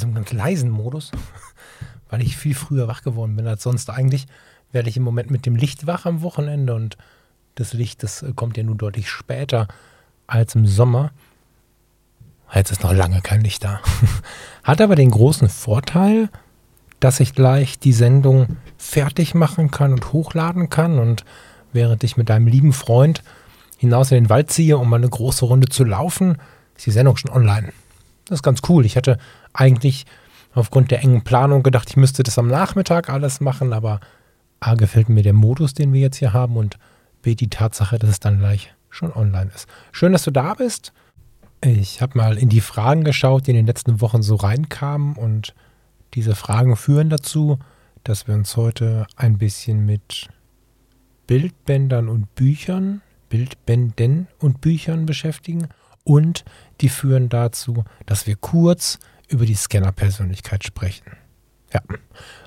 [0.00, 1.12] so ganz leisen Modus,
[2.08, 3.90] weil ich viel früher wach geworden bin als sonst.
[3.90, 4.26] Eigentlich
[4.72, 6.96] werde ich im Moment mit dem Licht wach am Wochenende und
[7.54, 9.68] das Licht, das äh, kommt ja nun deutlich später
[10.26, 11.10] als im Sommer.
[12.54, 13.80] Jetzt ist noch lange kein Licht da.
[14.64, 16.28] Hat aber den großen Vorteil,
[16.98, 20.98] dass ich gleich die Sendung fertig machen kann und hochladen kann.
[20.98, 21.24] Und
[21.72, 23.22] während ich mit einem lieben Freund
[23.78, 26.38] hinaus in den Wald ziehe, um mal eine große Runde zu laufen,
[26.76, 27.72] ist die Sendung schon online.
[28.30, 28.86] Das ist ganz cool.
[28.86, 29.18] Ich hatte
[29.52, 30.06] eigentlich
[30.54, 33.98] aufgrund der engen Planung gedacht, ich müsste das am Nachmittag alles machen, aber
[34.60, 36.78] A gefällt mir der Modus, den wir jetzt hier haben und
[37.22, 39.68] B die Tatsache, dass es dann gleich schon online ist.
[39.90, 40.92] Schön, dass du da bist.
[41.60, 45.54] Ich habe mal in die Fragen geschaut, die in den letzten Wochen so reinkamen und
[46.14, 47.58] diese Fragen führen dazu,
[48.04, 50.28] dass wir uns heute ein bisschen mit
[51.26, 55.68] Bildbändern und Büchern, Bildbänden und Büchern beschäftigen
[56.04, 56.44] und
[56.80, 58.98] die führen dazu, dass wir kurz
[59.28, 61.16] über die Scanner-Persönlichkeit sprechen.
[61.72, 61.80] Ja,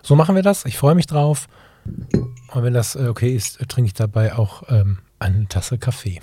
[0.02, 0.66] so machen wir das.
[0.66, 1.48] Ich freue mich drauf.
[1.86, 6.20] Und wenn das äh, okay ist, trinke ich dabei auch ähm, eine Tasse Kaffee.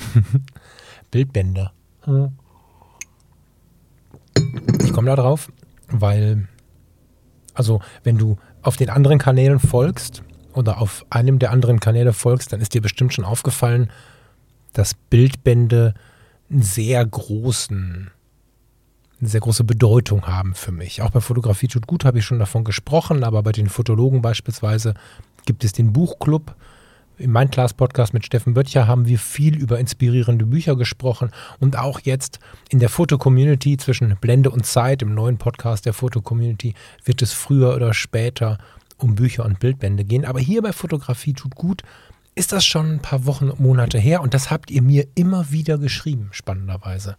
[1.10, 1.72] Bildbänder.
[2.02, 2.32] Hm.
[4.82, 5.50] Ich komme da drauf,
[5.88, 6.48] weil,
[7.54, 10.22] also wenn du auf den anderen Kanälen folgst
[10.52, 13.90] oder auf einem der anderen Kanäle folgst, dann ist dir bestimmt schon aufgefallen,
[14.72, 15.94] dass Bildbände
[16.50, 18.10] sehr großen
[19.20, 21.02] eine sehr große Bedeutung haben für mich.
[21.02, 24.94] Auch bei Fotografie tut gut habe ich schon davon gesprochen, aber bei den Fotologen beispielsweise
[25.44, 26.54] gibt es den Buchclub.
[27.18, 32.00] Im Mindclass Podcast mit Steffen Böttcher haben wir viel über inspirierende Bücher gesprochen und auch
[32.00, 32.40] jetzt
[32.70, 36.72] in der Foto-Community zwischen Blende und Zeit, im neuen Podcast der Foto-Community,
[37.04, 38.56] wird es früher oder später
[38.96, 40.24] um Bücher und Bildbände gehen.
[40.24, 41.82] Aber hier bei Fotografie tut gut
[42.34, 45.50] ist das schon ein paar Wochen und Monate her und das habt ihr mir immer
[45.50, 47.16] wieder geschrieben, spannenderweise.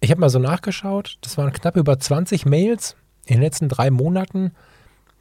[0.00, 2.96] Ich habe mal so nachgeschaut, das waren knapp über 20 Mails
[3.26, 4.52] in den letzten drei Monaten,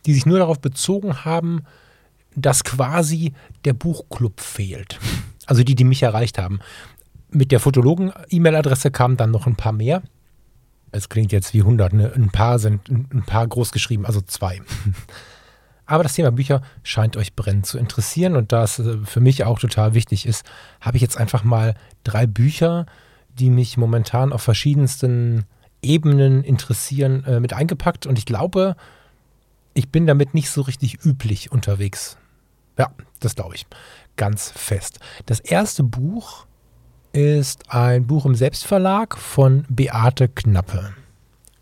[0.05, 1.63] die sich nur darauf bezogen haben,
[2.35, 3.33] dass quasi
[3.65, 4.99] der Buchclub fehlt.
[5.47, 6.59] Also die, die mich erreicht haben.
[7.29, 10.03] Mit der Fotologen-E-Mail-Adresse kamen dann noch ein paar mehr.
[10.91, 12.11] Es klingt jetzt wie 100, ne?
[12.13, 14.61] ein paar sind ein paar groß geschrieben, also zwei.
[15.87, 19.43] Aber das Thema Bücher scheint euch brennend zu interessieren und da es äh, für mich
[19.43, 20.45] auch total wichtig ist,
[20.81, 22.85] habe ich jetzt einfach mal drei Bücher
[23.39, 25.45] die mich momentan auf verschiedensten
[25.81, 28.05] Ebenen interessieren, äh, mit eingepackt.
[28.05, 28.75] Und ich glaube,
[29.73, 32.17] ich bin damit nicht so richtig üblich unterwegs.
[32.77, 33.65] Ja, das glaube ich.
[34.15, 34.99] Ganz fest.
[35.27, 36.45] Das erste Buch
[37.13, 40.93] ist ein Buch im Selbstverlag von Beate Knappe.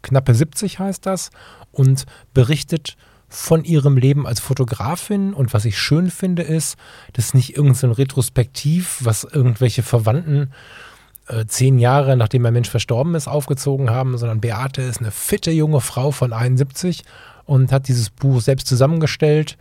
[0.02, 1.30] Knappe 70 heißt das
[1.72, 2.96] und berichtet
[3.42, 5.34] von ihrem Leben als Fotografin.
[5.34, 6.78] Und was ich schön finde, ist,
[7.14, 10.52] das ist nicht irgendein Retrospektiv, was irgendwelche Verwandten
[11.28, 15.52] äh, zehn Jahre nachdem mein Mensch verstorben ist, aufgezogen haben, sondern Beate ist eine fitte
[15.52, 17.04] junge Frau von 71
[17.46, 19.58] und hat dieses Buch selbst zusammengestellt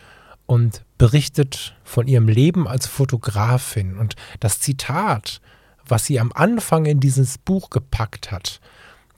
[0.47, 3.97] und berichtet von ihrem Leben als Fotografin.
[3.97, 5.41] Und das Zitat,
[5.87, 8.61] was sie am Anfang in dieses Buch gepackt hat,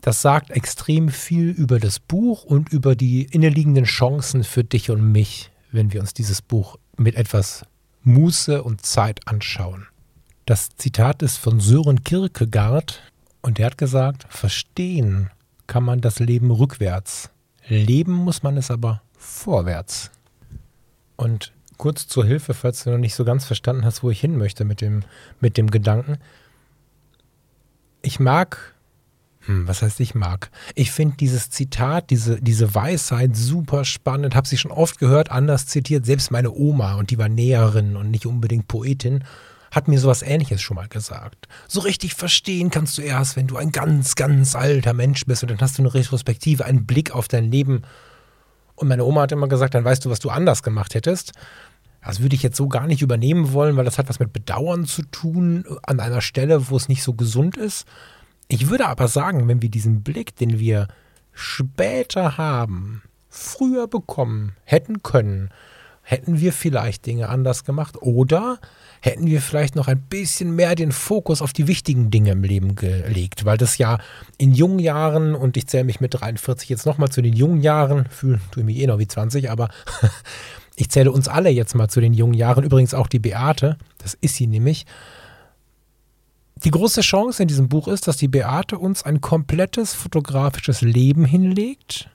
[0.06, 5.10] das sagt extrem viel über das Buch und über die inneliegenden Chancen für dich und
[5.10, 7.64] mich, wenn wir uns dieses Buch mit etwas
[8.04, 9.88] Muße und Zeit anschauen.
[10.44, 13.02] Das Zitat ist von Sören Kierkegaard
[13.42, 15.30] und der hat gesagt, verstehen
[15.66, 17.30] kann man das Leben rückwärts,
[17.66, 20.12] leben muss man es aber vorwärts.
[21.16, 24.38] Und kurz zur Hilfe, falls du noch nicht so ganz verstanden hast, wo ich hin
[24.38, 25.02] möchte mit dem,
[25.40, 26.18] mit dem Gedanken.
[28.02, 28.75] Ich mag,
[29.46, 30.50] hm, was heißt ich mag?
[30.74, 35.66] Ich finde dieses Zitat, diese, diese Weisheit super spannend, habe sie schon oft gehört, anders
[35.66, 39.24] zitiert, selbst meine Oma und die war Näherin und nicht unbedingt Poetin
[39.70, 41.48] hat mir sowas ähnliches schon mal gesagt.
[41.68, 45.50] So richtig verstehen kannst du erst, wenn du ein ganz, ganz alter Mensch bist und
[45.50, 47.82] dann hast du eine Retrospektive, einen Blick auf dein Leben.
[48.74, 51.32] Und meine Oma hat immer gesagt, dann weißt du, was du anders gemacht hättest.
[52.02, 54.86] Das würde ich jetzt so gar nicht übernehmen wollen, weil das hat was mit Bedauern
[54.86, 57.84] zu tun an einer Stelle, wo es nicht so gesund ist.
[58.48, 60.88] Ich würde aber sagen, wenn wir diesen Blick, den wir
[61.32, 65.50] später haben, früher bekommen hätten können,
[66.08, 68.60] Hätten wir vielleicht Dinge anders gemacht oder
[69.00, 72.76] hätten wir vielleicht noch ein bisschen mehr den Fokus auf die wichtigen Dinge im Leben
[72.76, 73.98] gelegt, weil das ja
[74.38, 78.06] in jungen Jahren, und ich zähle mich mit 43 jetzt nochmal zu den jungen Jahren,
[78.08, 79.68] fühle tue mich eh noch wie 20, aber
[80.76, 84.14] ich zähle uns alle jetzt mal zu den jungen Jahren, übrigens auch die Beate, das
[84.14, 84.86] ist sie nämlich.
[86.64, 91.24] Die große Chance in diesem Buch ist, dass die Beate uns ein komplettes fotografisches Leben
[91.24, 92.08] hinlegt.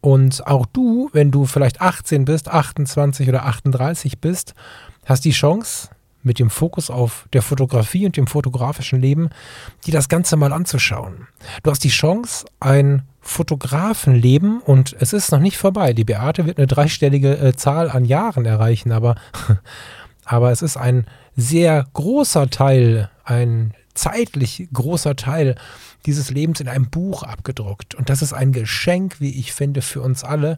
[0.00, 4.54] Und auch du, wenn du vielleicht 18 bist, 28 oder 38 bist,
[5.04, 5.88] hast die Chance,
[6.24, 9.28] mit dem Fokus auf der Fotografie und dem fotografischen Leben,
[9.86, 11.28] dir das Ganze mal anzuschauen.
[11.62, 15.92] Du hast die Chance, ein Fotografenleben und es ist noch nicht vorbei.
[15.92, 19.16] Die Beate wird eine dreistellige äh, Zahl an Jahren erreichen, aber,
[20.24, 25.54] aber es ist ein sehr großer Teil, ein zeitlich großer Teil
[26.06, 27.94] dieses Lebens in einem Buch abgedruckt.
[27.94, 30.56] Und das ist ein Geschenk, wie ich finde, für uns alle,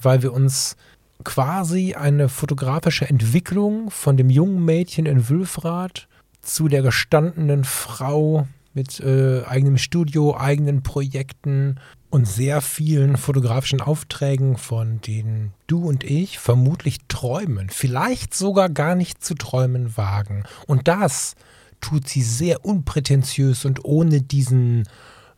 [0.00, 0.76] weil wir uns
[1.24, 6.08] quasi eine fotografische Entwicklung von dem jungen Mädchen in Wülfrath
[6.42, 8.46] zu der gestandenen Frau
[8.78, 11.80] mit äh, eigenem Studio, eigenen Projekten
[12.10, 18.94] und sehr vielen fotografischen Aufträgen, von denen du und ich vermutlich träumen, vielleicht sogar gar
[18.94, 20.44] nicht zu träumen wagen.
[20.68, 21.34] Und das
[21.80, 24.88] tut sie sehr unprätentiös und ohne diesen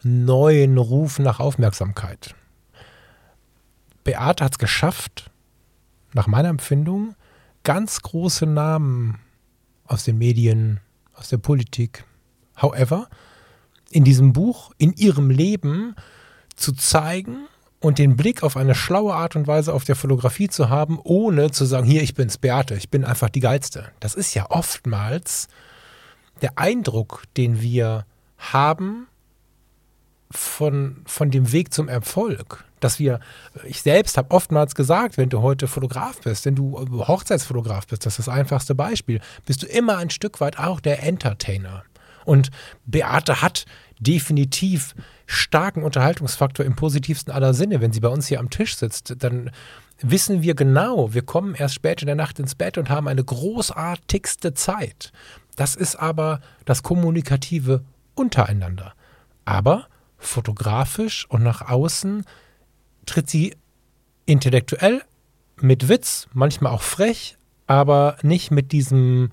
[0.02, 2.34] neuen Ruf nach Aufmerksamkeit.
[4.04, 5.30] Beate hat es geschafft,
[6.12, 7.14] nach meiner Empfindung
[7.64, 9.18] ganz große Namen
[9.84, 10.80] aus den Medien,
[11.14, 12.04] aus der Politik,
[12.60, 13.08] however,
[13.90, 15.94] in diesem Buch, in ihrem Leben
[16.56, 17.46] zu zeigen
[17.80, 21.50] und den Blick auf eine schlaue Art und Weise auf der Fotografie zu haben, ohne
[21.50, 23.90] zu sagen, hier, ich bin's Beate, ich bin einfach die Geilste.
[24.00, 25.48] Das ist ja oftmals
[26.42, 28.04] der Eindruck, den wir
[28.38, 29.06] haben
[30.30, 33.20] von, von dem Weg zum Erfolg dass wir,
[33.64, 38.18] ich selbst habe oftmals gesagt, wenn du heute Fotograf bist, wenn du Hochzeitsfotograf bist, das
[38.18, 41.84] ist das einfachste Beispiel, bist du immer ein Stück weit auch der Entertainer.
[42.24, 42.50] Und
[42.84, 43.66] Beate hat
[44.00, 44.94] definitiv
[45.26, 47.80] starken Unterhaltungsfaktor im positivsten aller Sinne.
[47.80, 49.50] Wenn sie bei uns hier am Tisch sitzt, dann
[50.00, 53.22] wissen wir genau, wir kommen erst spät in der Nacht ins Bett und haben eine
[53.22, 55.12] großartigste Zeit.
[55.56, 57.84] Das ist aber das Kommunikative
[58.14, 58.94] untereinander.
[59.44, 59.86] Aber
[60.16, 62.24] fotografisch und nach außen
[63.06, 63.56] tritt sie
[64.26, 65.02] intellektuell
[65.60, 67.36] mit Witz, manchmal auch frech,
[67.66, 69.30] aber nicht mit diesem.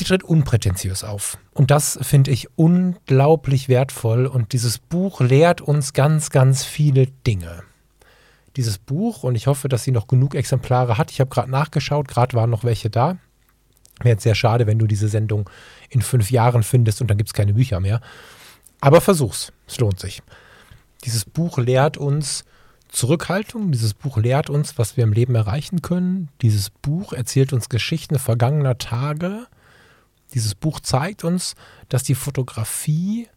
[0.00, 1.36] Sie tritt unprätentiös auf.
[1.52, 4.24] Und das finde ich unglaublich wertvoll.
[4.24, 7.64] Und dieses Buch lehrt uns ganz, ganz viele Dinge.
[8.56, 11.10] Dieses Buch, und ich hoffe, dass sie noch genug Exemplare hat.
[11.10, 13.18] Ich habe gerade nachgeschaut, gerade waren noch welche da.
[13.98, 15.50] Wäre jetzt sehr schade, wenn du diese Sendung
[15.90, 18.00] in fünf Jahren findest und dann gibt es keine Bücher mehr.
[18.80, 20.22] Aber versuch's, es lohnt sich.
[21.04, 22.46] Dieses Buch lehrt uns
[22.88, 23.70] Zurückhaltung.
[23.70, 26.30] Dieses Buch lehrt uns, was wir im Leben erreichen können.
[26.40, 29.46] Dieses Buch erzählt uns Geschichten vergangener Tage.
[30.30, 31.54] Dieses Buch zeigt uns,
[31.88, 33.28] dass die Fotografie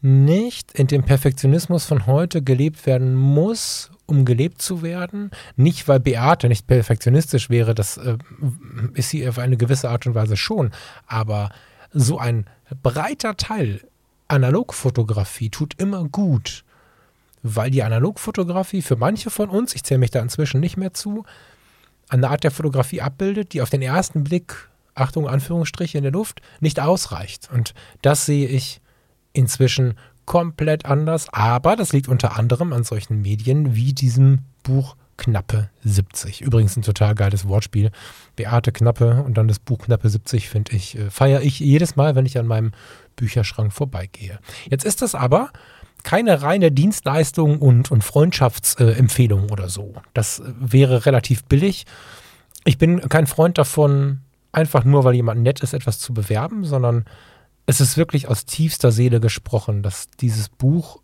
[0.00, 5.30] nicht in dem Perfektionismus von heute gelebt werden muss, um gelebt zu werden.
[5.56, 8.18] Nicht, weil Beate nicht perfektionistisch wäre, das äh,
[8.94, 10.72] ist sie auf eine gewisse Art und Weise schon.
[11.06, 11.50] Aber
[11.92, 12.46] so ein
[12.82, 13.80] breiter Teil
[14.28, 16.64] Analogfotografie tut immer gut
[17.44, 21.24] weil die Analogfotografie für manche von uns, ich zähle mich da inzwischen nicht mehr zu,
[22.08, 26.40] eine Art der Fotografie abbildet, die auf den ersten Blick, Achtung, Anführungsstriche in der Luft,
[26.60, 27.50] nicht ausreicht.
[27.52, 28.80] Und das sehe ich
[29.32, 31.28] inzwischen komplett anders.
[31.32, 36.40] Aber das liegt unter anderem an solchen Medien wie diesem Buch Knappe 70.
[36.40, 37.90] Übrigens ein total geiles Wortspiel.
[38.36, 42.14] Beate Knappe und dann das Buch Knappe 70, finde ich, äh, feiere ich jedes Mal,
[42.14, 42.72] wenn ich an meinem
[43.16, 44.38] Bücherschrank vorbeigehe.
[44.68, 45.50] Jetzt ist das aber
[46.02, 49.94] keine reine Dienstleistung und, und Freundschaftsempfehlung oder so.
[50.12, 51.86] Das wäre relativ billig.
[52.64, 54.20] Ich bin kein Freund davon,
[54.54, 57.04] einfach nur, weil jemand nett ist, etwas zu bewerben, sondern
[57.66, 61.00] es ist wirklich aus tiefster Seele gesprochen, dass dieses Buch,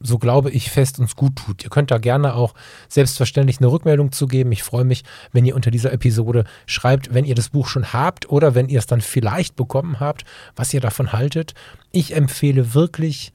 [0.00, 1.64] so glaube ich, fest uns gut tut.
[1.64, 2.54] Ihr könnt da gerne auch
[2.88, 4.52] selbstverständlich eine Rückmeldung zu geben.
[4.52, 8.28] Ich freue mich, wenn ihr unter dieser Episode schreibt, wenn ihr das Buch schon habt
[8.28, 10.24] oder wenn ihr es dann vielleicht bekommen habt,
[10.54, 11.54] was ihr davon haltet.
[11.92, 13.32] Ich empfehle wirklich,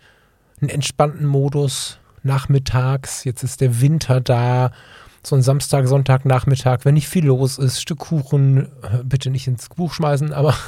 [0.62, 3.24] einen entspannten Modus nachmittags.
[3.24, 4.72] Jetzt ist der Winter da.
[5.24, 9.48] So ein Samstag, Sonntag, Nachmittag, wenn nicht viel los ist, Stück Kuchen, äh, bitte nicht
[9.48, 10.56] ins Buch schmeißen, aber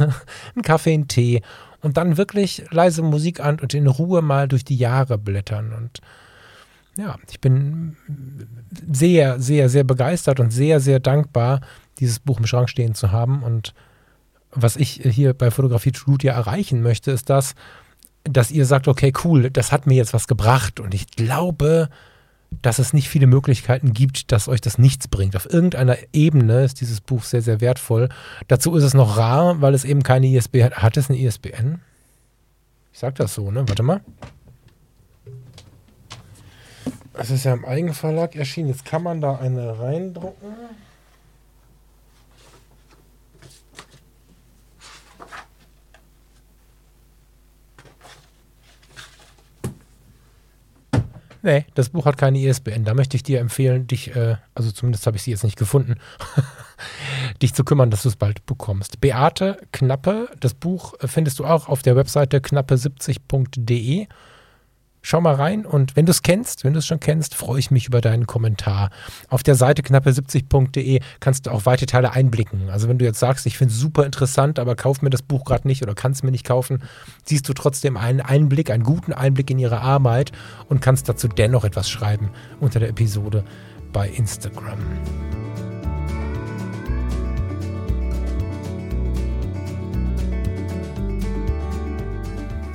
[0.55, 1.41] einen Kaffee, einen Tee
[1.81, 5.73] und dann wirklich leise Musik an und in Ruhe mal durch die Jahre blättern.
[5.73, 6.01] Und
[6.95, 7.97] ja, ich bin
[8.91, 11.61] sehr, sehr, sehr begeistert und sehr, sehr dankbar,
[11.99, 13.43] dieses Buch im Schrank stehen zu haben.
[13.43, 13.73] Und
[14.51, 17.55] was ich hier bei Fotografie Studio erreichen möchte, ist das,
[18.23, 20.79] dass ihr sagt, okay, cool, das hat mir jetzt was gebracht.
[20.79, 21.89] Und ich glaube,
[22.61, 25.35] dass es nicht viele Möglichkeiten gibt, dass euch das nichts bringt.
[25.35, 28.09] Auf irgendeiner Ebene ist dieses Buch sehr, sehr wertvoll.
[28.47, 30.83] Dazu ist es noch rar, weil es eben keine ISBN hat.
[30.83, 31.81] Hat es eine ISBN?
[32.91, 33.67] Ich sag das so, ne?
[33.67, 34.01] Warte mal.
[37.13, 38.69] Es ist ja im Eigenverlag erschienen.
[38.69, 40.47] Jetzt kann man da eine reindrucken.
[51.45, 52.85] Nee, das Buch hat keine ISBN.
[52.85, 55.95] Da möchte ich dir empfehlen, dich, äh, also zumindest habe ich sie jetzt nicht gefunden,
[57.41, 59.01] dich zu kümmern, dass du es bald bekommst.
[59.01, 64.07] Beate Knappe, das Buch findest du auch auf der Webseite knappe70.de.
[65.05, 67.71] Schau mal rein und wenn du es kennst, wenn du es schon kennst, freue ich
[67.71, 68.89] mich über deinen Kommentar.
[69.27, 72.69] Auf der Seite knappe70.de kannst du auch weite Teile einblicken.
[72.69, 75.43] Also wenn du jetzt sagst, ich finde es super interessant, aber kauf mir das Buch
[75.43, 76.83] gerade nicht oder kannst mir nicht kaufen,
[77.25, 80.31] siehst du trotzdem einen Einblick, einen guten Einblick in ihre Arbeit
[80.69, 82.31] und kannst dazu dennoch etwas schreiben
[82.61, 83.43] unter der Episode
[83.91, 84.79] bei Instagram.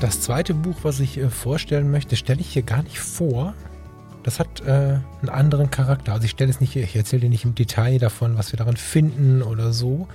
[0.00, 3.54] Das zweite Buch, was ich äh, vorstellen möchte, stelle ich hier gar nicht vor.
[4.22, 6.12] Das hat äh, einen anderen Charakter.
[6.12, 8.76] Also ich stelle es nicht ich erzähle dir nicht im Detail davon, was wir daran
[8.76, 10.06] finden oder so,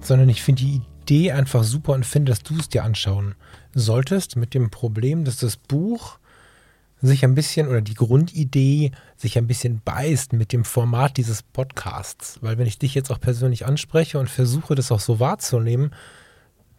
[0.00, 3.34] sondern ich finde die Idee einfach super und finde, dass du es dir anschauen
[3.74, 6.18] solltest mit dem Problem, dass das Buch
[7.00, 12.38] sich ein bisschen oder die Grundidee sich ein bisschen beißt mit dem Format dieses Podcasts.
[12.42, 15.90] Weil wenn ich dich jetzt auch persönlich anspreche und versuche, das auch so wahrzunehmen,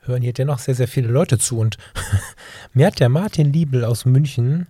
[0.05, 1.59] hören hier dennoch sehr, sehr viele Leute zu.
[1.59, 1.77] Und
[2.73, 4.67] mir hat der Martin Liebel aus München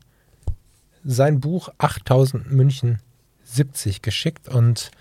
[1.04, 3.00] sein Buch 8000 München
[3.44, 4.92] 70 geschickt und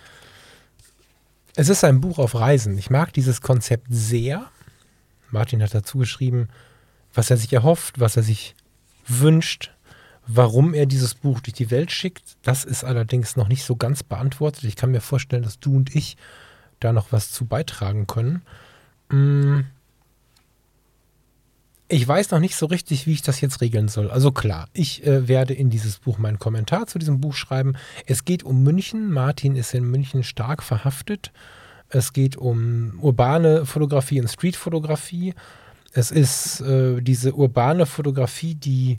[1.54, 2.78] es ist ein Buch auf Reisen.
[2.78, 4.46] Ich mag dieses Konzept sehr.
[5.30, 6.48] Martin hat dazu geschrieben,
[7.14, 8.54] was er sich erhofft, was er sich
[9.06, 9.70] wünscht,
[10.26, 12.36] warum er dieses Buch durch die Welt schickt.
[12.42, 14.64] Das ist allerdings noch nicht so ganz beantwortet.
[14.64, 16.16] Ich kann mir vorstellen, dass du und ich
[16.80, 18.42] da noch was zu beitragen können.
[21.92, 24.10] Ich weiß noch nicht so richtig, wie ich das jetzt regeln soll.
[24.10, 27.74] Also klar, ich äh, werde in dieses Buch meinen Kommentar zu diesem Buch schreiben.
[28.06, 29.12] Es geht um München.
[29.12, 31.32] Martin ist in München stark verhaftet.
[31.90, 35.34] Es geht um urbane Fotografie und Streetfotografie.
[35.92, 38.96] Es ist äh, diese urbane Fotografie, die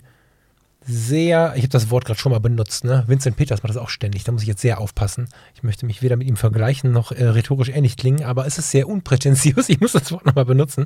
[0.86, 3.06] sehr, ich habe das Wort gerade schon mal benutzt, ne?
[3.08, 5.30] Vincent Peters macht das auch ständig, da muss ich jetzt sehr aufpassen.
[5.56, 8.70] Ich möchte mich weder mit ihm vergleichen noch äh, rhetorisch ähnlich klingen, aber es ist
[8.70, 10.86] sehr unprätentiös, ich muss das Wort nochmal benutzen.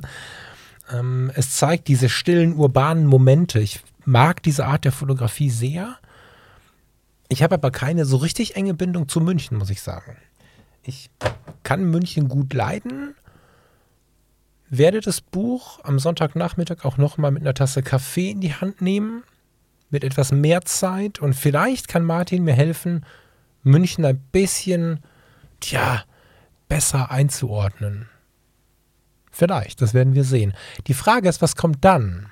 [0.92, 3.60] Ähm, es zeigt diese stillen urbanen Momente.
[3.60, 5.96] Ich mag diese Art der Fotografie sehr.
[7.28, 10.16] Ich habe aber keine so richtig enge Bindung zu München, muss ich sagen.
[10.82, 11.10] Ich
[11.62, 13.14] kann München gut leiden,
[14.70, 19.22] werde das Buch am Sonntagnachmittag auch nochmal mit einer Tasse Kaffee in die Hand nehmen,
[19.90, 23.04] mit etwas mehr Zeit und vielleicht kann Martin mir helfen,
[23.62, 25.00] München ein bisschen,
[25.60, 26.04] tja,
[26.68, 28.08] besser einzuordnen.
[29.38, 30.52] Vielleicht, das werden wir sehen.
[30.88, 32.26] Die Frage ist, was kommt dann?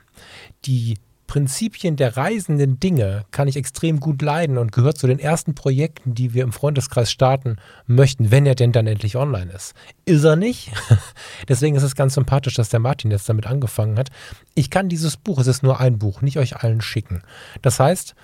[0.65, 0.97] Die
[1.29, 6.15] Prinzipien der reisenden Dinge kann ich extrem gut leiden und gehört zu den ersten Projekten,
[6.15, 9.75] die wir im Freundeskreis starten möchten, wenn er denn dann endlich online ist.
[10.05, 10.73] Ist er nicht?
[11.49, 14.11] Deswegen ist es ganz sympathisch, dass der Martin jetzt damit angefangen hat.
[14.57, 17.23] Ich kann dieses Buch, es ist nur ein Buch, nicht euch allen schicken.
[17.63, 18.17] Das heißt,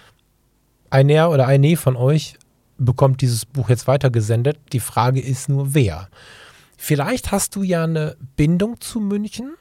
[0.91, 2.37] einer oder eine von euch
[2.79, 4.59] bekommt dieses Buch jetzt weitergesendet.
[4.73, 6.09] Die Frage ist nur, wer.
[6.85, 9.55] Vielleicht hast du ja eine Bindung zu München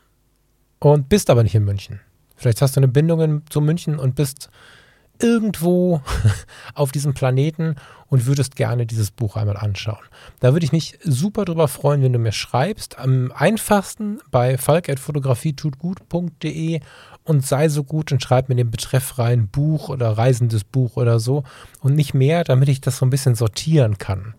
[0.80, 2.00] und bist aber nicht in München.
[2.36, 4.50] Vielleicht hast du eine Bindung zu München und bist
[5.20, 6.02] irgendwo
[6.74, 7.76] auf diesem Planeten
[8.08, 10.04] und würdest gerne dieses Buch einmal anschauen.
[10.40, 12.98] Da würde ich mich super drüber freuen, wenn du mir schreibst.
[12.98, 16.80] Am einfachsten bei falk.fotografietutgut.de
[17.24, 21.20] und sei so gut und schreib mir den Betreff rein, Buch oder reisendes Buch oder
[21.20, 21.44] so
[21.82, 24.34] und nicht mehr, damit ich das so ein bisschen sortieren kann.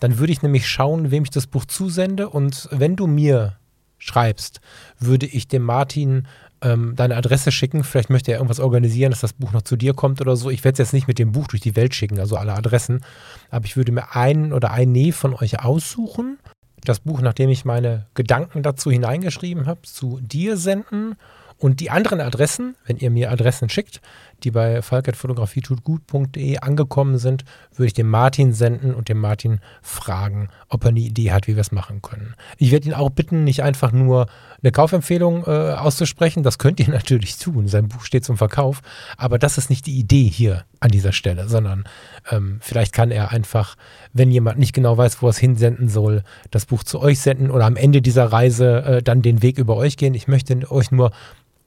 [0.00, 2.28] Dann würde ich nämlich schauen, wem ich das Buch zusende.
[2.28, 3.56] Und wenn du mir
[3.98, 4.60] schreibst,
[4.98, 6.26] würde ich dem Martin
[6.62, 7.84] ähm, deine Adresse schicken.
[7.84, 10.50] Vielleicht möchte er irgendwas organisieren, dass das Buch noch zu dir kommt oder so.
[10.50, 13.04] Ich werde es jetzt nicht mit dem Buch durch die Welt schicken, also alle Adressen.
[13.50, 16.38] Aber ich würde mir einen oder eine von euch aussuchen,
[16.84, 21.16] das Buch, nachdem ich meine Gedanken dazu hineingeschrieben habe, zu dir senden.
[21.58, 24.00] Und die anderen Adressen, wenn ihr mir Adressen schickt,
[24.44, 30.84] die bei falketfotografietutgut.de angekommen sind, würde ich dem Martin senden und dem Martin fragen, ob
[30.84, 32.34] er eine Idee hat, wie wir es machen können.
[32.56, 34.28] Ich werde ihn auch bitten, nicht einfach nur
[34.62, 36.44] eine Kaufempfehlung äh, auszusprechen.
[36.44, 37.66] Das könnt ihr natürlich tun.
[37.66, 38.80] Sein Buch steht zum Verkauf.
[39.16, 41.84] Aber das ist nicht die Idee hier an dieser Stelle, sondern
[42.30, 43.74] ähm, vielleicht kann er einfach,
[44.12, 46.22] wenn jemand nicht genau weiß, wo er es hinsenden soll,
[46.52, 49.76] das Buch zu euch senden oder am Ende dieser Reise äh, dann den Weg über
[49.76, 50.14] euch gehen.
[50.14, 51.10] Ich möchte euch nur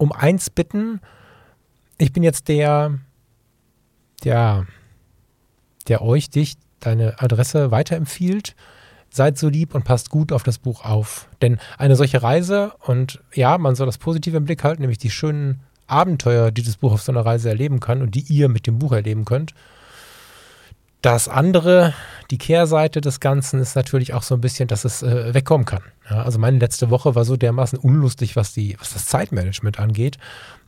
[0.01, 0.99] um eins bitten,
[1.99, 2.97] ich bin jetzt der,
[4.23, 4.65] der,
[5.87, 8.55] der euch, dich, deine Adresse weiterempfiehlt.
[9.11, 11.29] Seid so lieb und passt gut auf das Buch auf.
[11.43, 15.11] Denn eine solche Reise, und ja, man soll das Positive im Blick halten, nämlich die
[15.11, 18.65] schönen Abenteuer, die das Buch auf so einer Reise erleben kann und die ihr mit
[18.65, 19.53] dem Buch erleben könnt.
[21.01, 21.93] Das andere,
[22.29, 25.81] die Kehrseite des Ganzen ist natürlich auch so ein bisschen, dass es äh, wegkommen kann.
[26.09, 30.17] Ja, also meine letzte Woche war so dermaßen unlustig, was, die, was das Zeitmanagement angeht,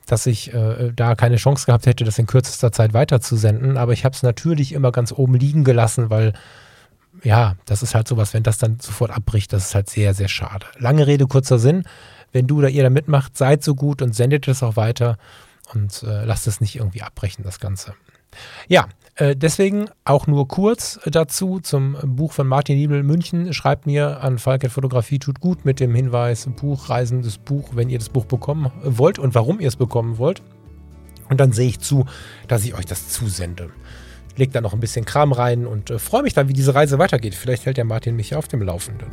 [0.07, 3.77] dass ich äh, da keine Chance gehabt hätte, das in kürzester Zeit weiterzusenden.
[3.77, 6.33] Aber ich habe es natürlich immer ganz oben liegen gelassen, weil
[7.21, 10.27] ja, das ist halt sowas, wenn das dann sofort abbricht, das ist halt sehr, sehr
[10.27, 10.65] schade.
[10.79, 11.83] Lange Rede, kurzer Sinn.
[12.31, 15.17] Wenn du oder ihr da mitmacht, seid so gut und sendet es auch weiter
[15.73, 17.93] und äh, lasst es nicht irgendwie abbrechen, das Ganze.
[18.67, 18.87] Ja,
[19.19, 23.53] deswegen auch nur kurz dazu zum Buch von Martin Liebel München.
[23.53, 27.99] Schreibt mir an Falket Fotografie tut gut mit dem Hinweis Buch, reisendes Buch, wenn ihr
[27.99, 30.41] das Buch bekommen wollt und warum ihr es bekommen wollt.
[31.29, 32.05] Und dann sehe ich zu,
[32.47, 33.69] dass ich euch das zusende.
[34.35, 36.97] Leg da noch ein bisschen Kram rein und äh, freue mich dann, wie diese Reise
[36.97, 37.35] weitergeht.
[37.35, 39.07] Vielleicht hält der Martin mich auf dem Laufenden.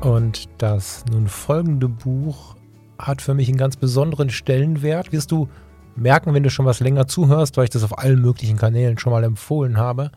[0.00, 2.55] Und das nun folgende Buch
[2.98, 5.12] hat für mich einen ganz besonderen Stellenwert.
[5.12, 5.48] Wirst du
[5.96, 9.12] merken, wenn du schon was länger zuhörst, weil ich das auf allen möglichen Kanälen schon
[9.12, 10.10] mal empfohlen habe.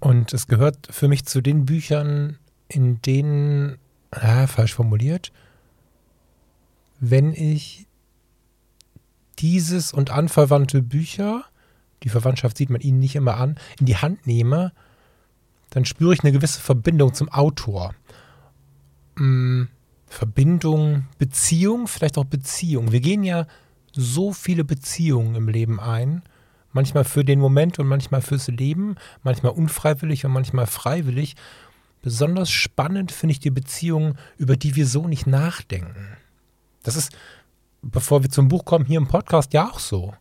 [0.00, 3.78] Und es gehört für mich zu den Büchern, in denen,
[4.10, 5.32] ah, falsch formuliert,
[7.00, 7.86] wenn ich
[9.38, 11.44] dieses und anverwandte Bücher,
[12.02, 14.72] die Verwandtschaft sieht man ihnen nicht immer an, in die Hand nehme,
[15.70, 17.94] dann spüre ich eine gewisse Verbindung zum Autor.
[19.16, 19.68] Hm,
[20.08, 22.92] Verbindung, Beziehung, vielleicht auch Beziehung.
[22.92, 23.46] Wir gehen ja
[23.92, 26.22] so viele Beziehungen im Leben ein.
[26.72, 31.34] Manchmal für den Moment und manchmal fürs Leben, manchmal unfreiwillig und manchmal freiwillig.
[32.02, 36.16] Besonders spannend finde ich die Beziehungen, über die wir so nicht nachdenken.
[36.82, 37.12] Das ist,
[37.82, 40.14] bevor wir zum Buch kommen, hier im Podcast ja auch so.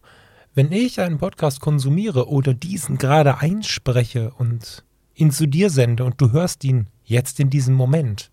[0.56, 6.20] Wenn ich einen Podcast konsumiere oder diesen gerade einspreche und ihn zu dir sende und
[6.20, 8.32] du hörst ihn jetzt in diesem Moment,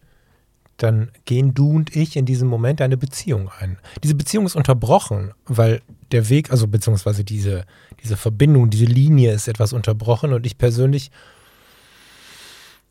[0.77, 3.79] dann gehen du und ich in diesem Moment eine Beziehung ein.
[4.03, 5.81] Diese Beziehung ist unterbrochen, weil
[6.13, 7.65] der Weg, also beziehungsweise diese,
[8.03, 11.11] diese Verbindung, diese Linie ist etwas unterbrochen und ich persönlich,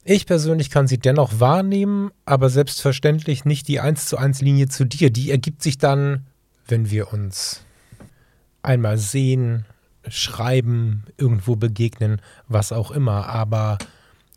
[0.04, 4.86] ich persönlich kann sie dennoch wahrnehmen, aber selbstverständlich nicht die 1 zu 1 Linie zu
[4.86, 5.10] dir.
[5.10, 6.26] Die ergibt sich dann,
[6.68, 7.62] wenn wir uns
[8.62, 9.66] einmal sehen,
[10.08, 13.28] schreiben, irgendwo begegnen, was auch immer.
[13.28, 13.78] Aber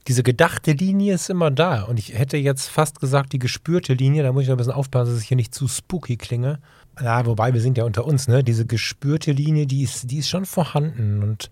[0.08, 1.82] diese gedachte Linie ist immer da.
[1.82, 5.12] Und ich hätte jetzt fast gesagt, die gespürte Linie, da muss ich ein bisschen aufpassen,
[5.12, 6.60] dass ich hier nicht zu spooky klinge.
[7.00, 8.44] Ja, wobei wir sind ja unter uns, ne?
[8.44, 11.22] Diese gespürte Linie, die ist, die ist schon vorhanden.
[11.22, 11.50] Und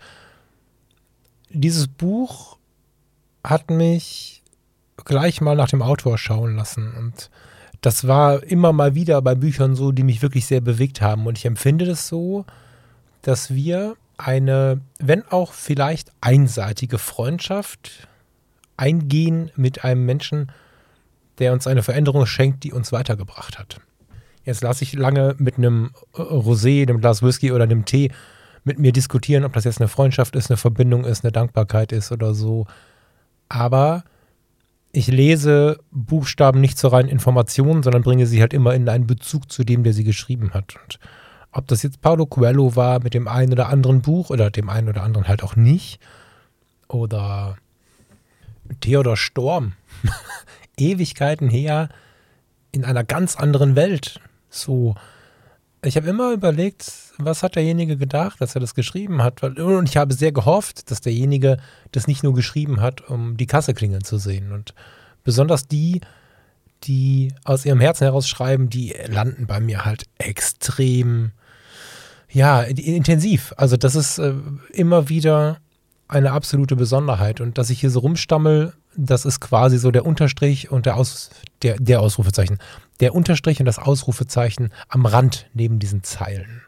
[1.51, 2.59] dieses Buch
[3.43, 4.43] hat mich
[5.05, 6.95] gleich mal nach dem Autor schauen lassen.
[6.97, 7.31] Und
[7.81, 11.27] das war immer mal wieder bei Büchern so, die mich wirklich sehr bewegt haben.
[11.27, 12.47] Und ich empfinde das so,
[13.23, 18.07] dass wir eine, wenn auch vielleicht einseitige Freundschaft,
[18.77, 20.53] eingehen mit einem Menschen,
[21.39, 23.81] der uns eine Veränderung schenkt, die uns weitergebracht hat.
[24.45, 28.11] Jetzt lasse ich lange mit einem Rosé, einem Glas Whisky oder einem Tee
[28.63, 32.13] mit mir diskutieren, ob das jetzt eine Freundschaft ist, eine Verbindung ist, eine Dankbarkeit ist
[32.13, 32.67] oder so.
[33.49, 34.05] Aber
[34.93, 39.51] ich lese Buchstaben nicht zur reinen Information, sondern bringe sie halt immer in einen Bezug
[39.51, 40.75] zu dem, der sie geschrieben hat.
[40.83, 40.99] Und
[41.53, 44.89] ob das jetzt Paulo Coelho war mit dem einen oder anderen Buch oder dem einen
[44.89, 46.01] oder anderen halt auch nicht,
[46.89, 47.57] oder
[48.81, 49.73] Theodor Storm,
[50.79, 51.89] Ewigkeiten her,
[52.73, 54.21] in einer ganz anderen Welt.
[54.51, 54.95] So,
[55.85, 59.43] ich habe immer überlegt, was hat derjenige gedacht, dass er das geschrieben hat.
[59.43, 61.59] Und ich habe sehr gehofft, dass derjenige
[61.93, 64.53] das nicht nur geschrieben hat, um die Kasse klingeln zu sehen.
[64.53, 64.75] Und
[65.23, 66.01] besonders die,
[66.85, 71.33] die aus ihrem Herzen heraus schreiben, die landen bei mir halt extrem,
[72.31, 73.53] ja, intensiv.
[73.57, 74.35] Also das ist äh,
[74.73, 75.59] immer wieder
[76.09, 77.41] eine absolute Besonderheit.
[77.41, 81.31] Und dass ich hier so rumstammel, das ist quasi so der Unterstrich und der, Aus,
[81.63, 82.59] der, der Ausrufezeichen.
[83.01, 86.63] Der Unterstrich und das Ausrufezeichen am Rand neben diesen Zeilen.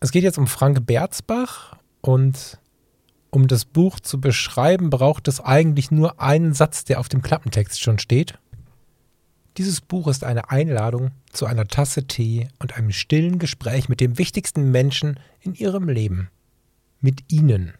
[0.00, 2.58] Es geht jetzt um Frank Berzbach und
[3.30, 7.80] um das Buch zu beschreiben, braucht es eigentlich nur einen Satz, der auf dem Klappentext
[7.80, 8.38] schon steht.
[9.56, 14.18] Dieses Buch ist eine Einladung zu einer Tasse Tee und einem stillen Gespräch mit dem
[14.18, 16.28] wichtigsten Menschen in ihrem Leben
[17.04, 17.74] mit ihnen.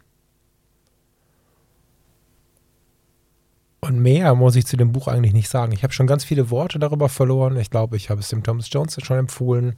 [3.81, 5.71] Und mehr muss ich zu dem Buch eigentlich nicht sagen.
[5.71, 7.57] Ich habe schon ganz viele Worte darüber verloren.
[7.57, 9.77] Ich glaube, ich habe es dem Thomas Jones schon empfohlen.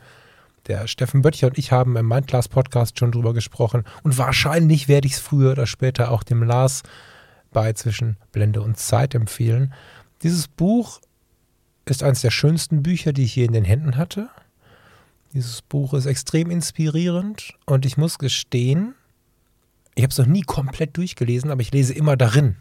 [0.68, 3.86] Der Steffen Böttcher und ich haben im Mindclass Podcast schon drüber gesprochen.
[4.04, 6.84] Und wahrscheinlich werde ich es früher oder später auch dem Lars
[7.52, 9.74] bei Zwischen Blende und Zeit empfehlen.
[10.24, 11.00] Dieses Buch
[11.86, 14.30] ist eines der schönsten Bücher, die ich je in den Händen hatte.
[15.34, 18.96] Dieses Buch ist extrem inspirierend und ich muss gestehen,
[19.98, 22.56] ich habe es noch nie komplett durchgelesen, aber ich lese immer darin.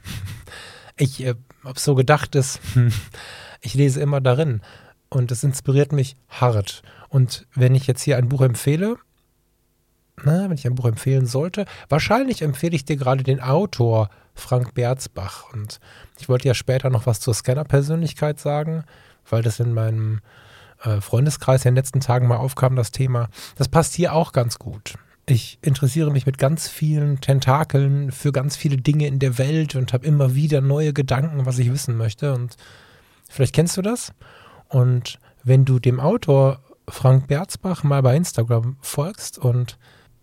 [0.96, 2.59] Ich äh, habe so gedacht, dass
[3.61, 4.62] ich lese immer darin
[5.11, 6.83] und es inspiriert mich hart.
[7.11, 8.96] Und wenn ich jetzt hier ein Buch empfehle,
[10.25, 14.72] na, wenn ich ein Buch empfehlen sollte, wahrscheinlich empfehle ich dir gerade den Autor Frank
[14.72, 15.53] Berzbach.
[15.53, 15.79] Und
[16.18, 18.85] ich wollte ja später noch was zur Scanner-Persönlichkeit sagen,
[19.29, 20.20] weil das in meinem
[20.83, 23.29] äh, Freundeskreis in den letzten Tagen mal aufkam, das Thema.
[23.57, 24.94] Das passt hier auch ganz gut.
[25.28, 29.92] Ich interessiere mich mit ganz vielen Tentakeln für ganz viele Dinge in der Welt und
[29.92, 32.32] habe immer wieder neue Gedanken, was ich wissen möchte.
[32.32, 32.56] Und
[33.28, 34.12] vielleicht kennst du das.
[34.68, 39.78] Und wenn du dem Autor Frank Berzbach mal bei Instagram folgst und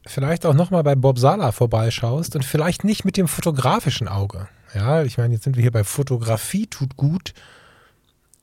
[0.06, 4.48] vielleicht auch nochmal bei Bob Sala vorbeischaust und vielleicht nicht mit dem fotografischen Auge.
[4.74, 7.34] Ja, ich meine, jetzt sind wir hier bei Fotografie tut gut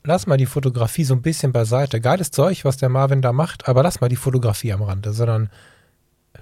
[0.05, 2.01] lass mal die Fotografie so ein bisschen beiseite.
[2.01, 5.51] Geiles Zeug, was der Marvin da macht, aber lass mal die Fotografie am Rande, sondern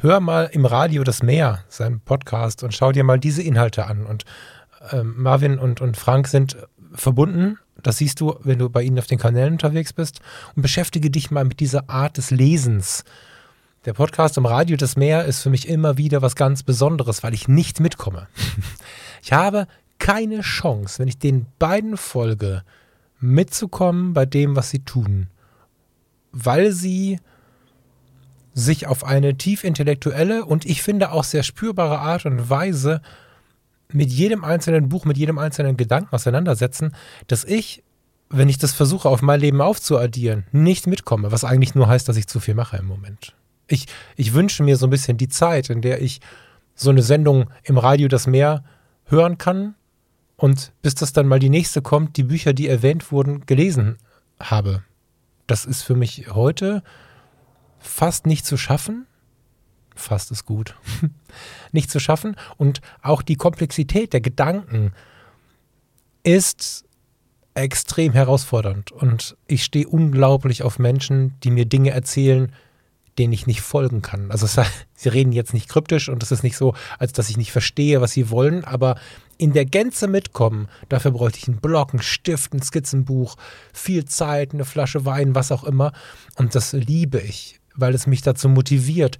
[0.01, 4.07] hör mal im Radio das Meer, seinen Podcast, und schau dir mal diese Inhalte an.
[4.07, 4.25] Und
[4.93, 6.57] ähm, Marvin und, und Frank sind
[6.93, 7.59] verbunden.
[7.83, 10.21] Das siehst du, wenn du bei ihnen auf den Kanälen unterwegs bist.
[10.55, 13.05] Und beschäftige dich mal mit dieser Art des Lesens.
[13.85, 17.35] Der Podcast im Radio Das Meer ist für mich immer wieder was ganz Besonderes, weil
[17.35, 18.29] ich nicht mitkomme.
[19.21, 19.67] Ich habe
[19.99, 22.63] keine Chance, wenn ich den beiden folge,
[23.19, 25.27] mitzukommen bei dem, was sie tun,
[26.31, 27.19] weil sie
[28.59, 33.01] sich auf eine tief intellektuelle und ich finde auch sehr spürbare Art und Weise
[33.93, 36.95] mit jedem einzelnen Buch, mit jedem einzelnen Gedanken auseinandersetzen,
[37.27, 37.83] dass ich,
[38.29, 42.17] wenn ich das versuche, auf mein Leben aufzuaddieren, nicht mitkomme, was eigentlich nur heißt, dass
[42.17, 43.35] ich zu viel mache im Moment.
[43.69, 46.21] Ich, ich wünsche mir so ein bisschen die Zeit, in der ich
[46.75, 48.65] so eine Sendung im Radio das Meer
[49.05, 49.75] hören kann,
[50.39, 53.99] und bis das dann mal die nächste kommt, die Bücher, die erwähnt wurden, gelesen
[54.39, 54.85] habe.
[55.49, 56.85] Das ist für mich heute
[57.79, 59.07] fast nicht zu schaffen.
[59.95, 60.77] Fast ist gut.
[61.73, 62.37] nicht zu schaffen.
[62.57, 64.93] Und auch die Komplexität der Gedanken
[66.23, 66.85] ist
[67.55, 68.93] extrem herausfordernd.
[68.93, 72.53] Und ich stehe unglaublich auf Menschen, die mir Dinge erzählen,
[73.19, 74.31] denen ich nicht folgen kann.
[74.31, 74.47] Also
[74.95, 78.01] sie reden jetzt nicht kryptisch und es ist nicht so, als dass ich nicht verstehe,
[78.01, 78.97] was sie wollen, aber
[79.37, 83.37] in der Gänze mitkommen, dafür bräuchte ich einen Block, einen Stift, ein Skizzenbuch,
[83.73, 85.93] viel Zeit, eine Flasche Wein, was auch immer.
[86.37, 89.19] Und das liebe ich, weil es mich dazu motiviert,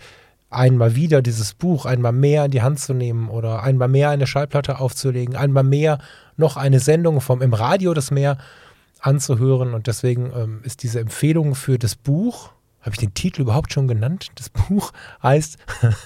[0.51, 4.27] einmal wieder dieses Buch einmal mehr in die Hand zu nehmen oder einmal mehr eine
[4.27, 5.99] Schallplatte aufzulegen, einmal mehr
[6.37, 8.39] noch eine Sendung vom im Radio das Meer
[9.01, 9.75] anzuhören.
[9.75, 13.89] Und deswegen ähm, ist diese Empfehlung für das Buch, habe ich den Titel überhaupt schon
[13.89, 14.29] genannt?
[14.37, 14.93] Das Buch
[15.23, 15.59] heißt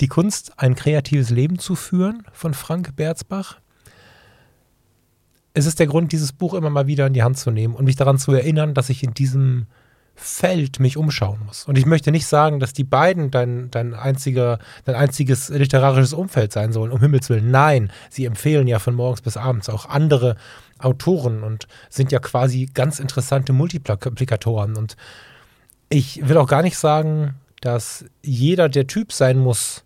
[0.00, 3.58] Die Kunst, ein kreatives Leben zu führen von Frank Berzbach.
[5.54, 7.86] Es ist der Grund, dieses Buch immer mal wieder in die Hand zu nehmen und
[7.86, 9.66] mich daran zu erinnern, dass ich in diesem
[10.16, 11.64] Feld mich umschauen muss.
[11.66, 16.52] Und ich möchte nicht sagen, dass die beiden dein, dein, einziger, dein einziges literarisches Umfeld
[16.52, 17.50] sein sollen, um Himmels Willen.
[17.50, 20.36] Nein, sie empfehlen ja von morgens bis abends auch andere
[20.78, 24.76] Autoren und sind ja quasi ganz interessante Multiplikatoren.
[24.76, 24.96] Und
[25.88, 29.84] ich will auch gar nicht sagen, dass jeder der Typ sein muss,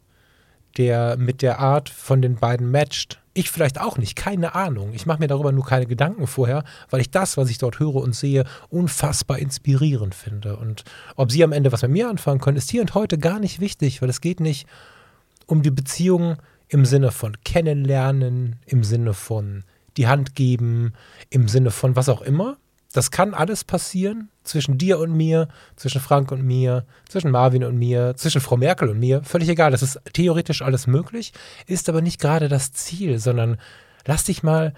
[0.77, 3.19] der mit der Art von den beiden matcht.
[3.33, 4.93] Ich vielleicht auch nicht, keine Ahnung.
[4.93, 7.97] Ich mache mir darüber nur keine Gedanken vorher, weil ich das, was ich dort höre
[7.97, 10.57] und sehe, unfassbar inspirierend finde.
[10.57, 13.38] Und ob sie am Ende was mit mir anfangen können, ist hier und heute gar
[13.38, 14.66] nicht wichtig, weil es geht nicht
[15.47, 16.37] um die Beziehung
[16.69, 19.64] im Sinne von kennenlernen, im Sinne von
[19.97, 20.93] die Hand geben,
[21.29, 22.57] im Sinne von was auch immer,
[22.92, 27.79] das kann alles passieren zwischen dir und mir, zwischen Frank und mir, zwischen Marvin und
[27.79, 29.22] mir, zwischen Frau Merkel und mir.
[29.22, 29.70] Völlig egal.
[29.70, 31.33] Das ist theoretisch alles möglich,
[31.66, 33.59] ist aber nicht gerade das Ziel, sondern
[34.07, 34.74] lass dich mal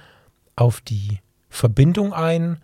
[0.56, 2.58] auf die Verbindung ein,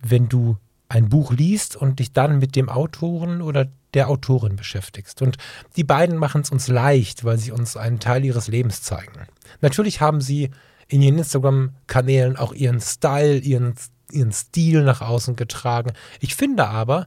[0.00, 0.56] wenn du
[0.88, 5.20] ein Buch liest und dich dann mit dem Autoren oder der Autorin beschäftigst.
[5.22, 5.36] Und
[5.76, 9.26] die beiden machen es uns leicht, weil sie uns einen Teil ihres Lebens zeigen.
[9.60, 10.50] Natürlich haben sie
[10.88, 13.74] in ihren Instagram-Kanälen auch ihren Style, ihren
[14.12, 15.92] ihren Stil nach außen getragen.
[16.20, 17.06] Ich finde aber,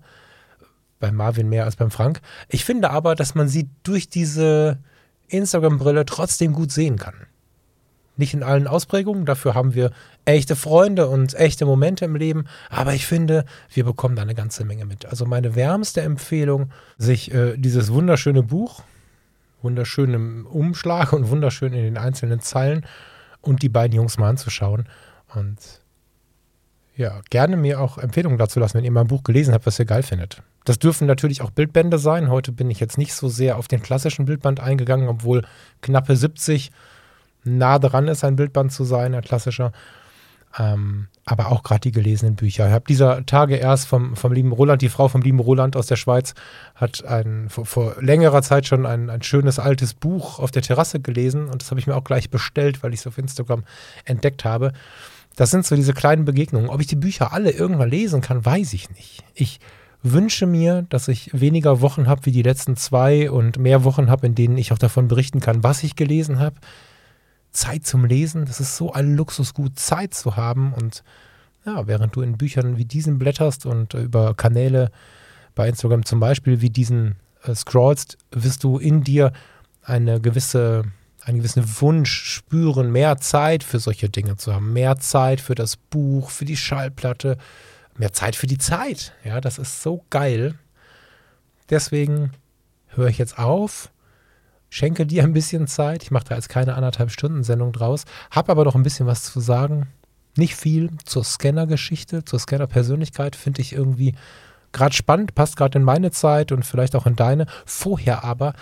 [1.00, 4.80] bei Marvin mehr als beim Frank, ich finde aber, dass man sie durch diese
[5.28, 7.16] Instagram-Brille trotzdem gut sehen kann.
[8.18, 9.92] Nicht in allen Ausprägungen, dafür haben wir
[10.24, 14.64] echte Freunde und echte Momente im Leben, aber ich finde, wir bekommen da eine ganze
[14.64, 15.06] Menge mit.
[15.06, 18.84] Also meine wärmste Empfehlung, sich äh, dieses wunderschöne Buch,
[19.62, 22.86] wunderschön im Umschlag und wunderschön in den einzelnen Zeilen
[23.42, 24.88] und die beiden Jungs mal anzuschauen.
[25.34, 25.58] Und
[26.96, 29.80] ja, gerne mir auch Empfehlungen dazu lassen, wenn ihr mal ein Buch gelesen habt, was
[29.80, 30.42] ihr geil findet.
[30.64, 32.30] Das dürfen natürlich auch Bildbände sein.
[32.30, 35.44] Heute bin ich jetzt nicht so sehr auf den klassischen Bildband eingegangen, obwohl
[35.82, 36.72] knappe 70
[37.44, 39.72] nah dran ist, ein Bildband zu sein, ein klassischer.
[40.58, 42.68] Ähm, aber auch gerade die gelesenen Bücher.
[42.68, 45.88] Ich habe dieser Tage erst vom, vom lieben Roland, die Frau vom lieben Roland aus
[45.88, 46.34] der Schweiz,
[46.76, 51.00] hat ein, vor, vor längerer Zeit schon ein, ein schönes altes Buch auf der Terrasse
[51.00, 53.66] gelesen und das habe ich mir auch gleich bestellt, weil ich es auf Instagram
[54.06, 54.72] entdeckt habe.
[55.36, 56.70] Das sind so diese kleinen Begegnungen.
[56.70, 59.24] Ob ich die Bücher alle irgendwann lesen kann, weiß ich nicht.
[59.34, 59.60] Ich
[60.02, 64.28] wünsche mir, dass ich weniger Wochen habe wie die letzten zwei und mehr Wochen habe,
[64.28, 66.56] in denen ich auch davon berichten kann, was ich gelesen habe.
[67.52, 70.74] Zeit zum Lesen, das ist so ein Luxusgut, Zeit zu haben.
[70.74, 71.04] Und
[71.66, 74.92] ja, während du in Büchern wie diesen blätterst und über Kanäle
[75.56, 79.32] bei Instagram zum Beispiel wie diesen äh, scrollst, wirst du in dir
[79.82, 80.84] eine gewisse,
[81.26, 85.76] einen gewissen Wunsch spüren, mehr Zeit für solche Dinge zu haben, mehr Zeit für das
[85.76, 87.38] Buch, für die Schallplatte,
[87.98, 89.14] mehr Zeit für die Zeit.
[89.24, 90.56] Ja, das ist so geil.
[91.70, 92.32] Deswegen
[92.88, 93.90] höre ich jetzt auf
[94.76, 96.04] schenke dir ein bisschen Zeit.
[96.04, 99.24] Ich mache da jetzt keine anderthalb Stunden Sendung draus, habe aber noch ein bisschen was
[99.24, 99.88] zu sagen.
[100.36, 104.16] Nicht viel zur Scanner-Geschichte, zur Scanner-Persönlichkeit finde ich irgendwie
[104.74, 107.46] gerade spannend, passt gerade in meine Zeit und vielleicht auch in deine.
[107.66, 108.54] Vorher aber,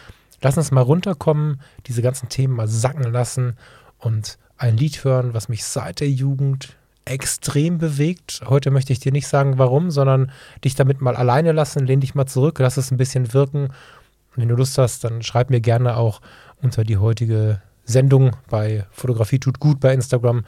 [0.43, 3.57] lass uns mal runterkommen, diese ganzen Themen mal sacken lassen
[3.97, 8.43] und ein Lied hören, was mich seit der Jugend extrem bewegt.
[8.45, 10.31] Heute möchte ich dir nicht sagen, warum, sondern
[10.63, 13.69] dich damit mal alleine lassen, lehn dich mal zurück, lass es ein bisschen wirken
[14.35, 16.21] wenn du Lust hast, dann schreib mir gerne auch
[16.61, 20.45] unter die heutige Sendung bei Fotografie tut gut bei Instagram,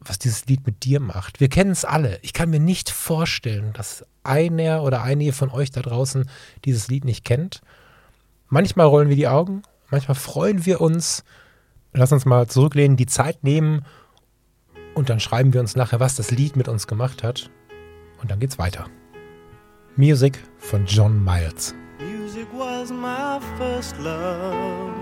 [0.00, 1.40] was dieses Lied mit dir macht.
[1.40, 2.18] Wir kennen es alle.
[2.22, 6.28] Ich kann mir nicht vorstellen, dass einer oder einige von euch da draußen
[6.64, 7.60] dieses Lied nicht kennt.
[8.52, 11.24] Manchmal rollen wir die Augen, manchmal freuen wir uns.
[11.94, 13.86] Lass uns mal zurücklehnen, die Zeit nehmen
[14.94, 17.50] und dann schreiben wir uns nachher, was das Lied mit uns gemacht hat.
[18.20, 18.88] Und dann geht's weiter.
[19.96, 21.74] Music von John Miles.
[21.98, 24.94] music was my first love,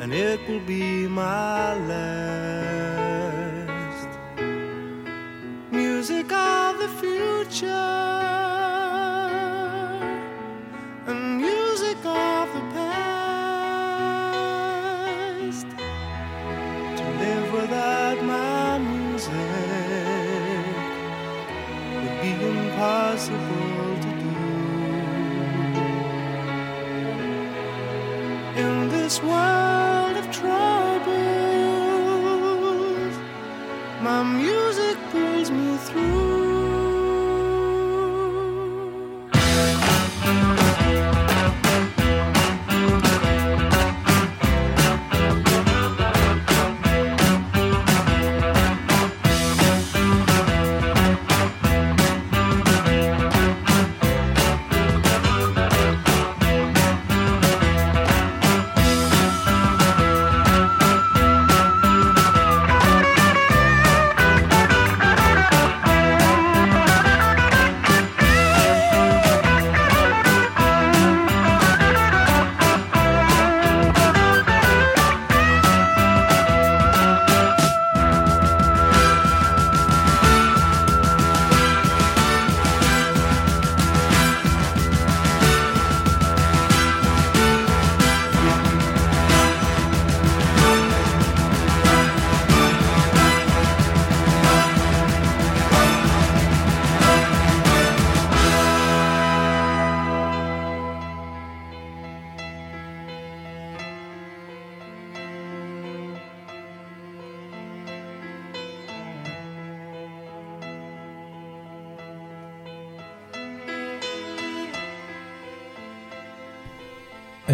[0.00, 3.06] and it will be my last.
[5.70, 7.95] Music of the future,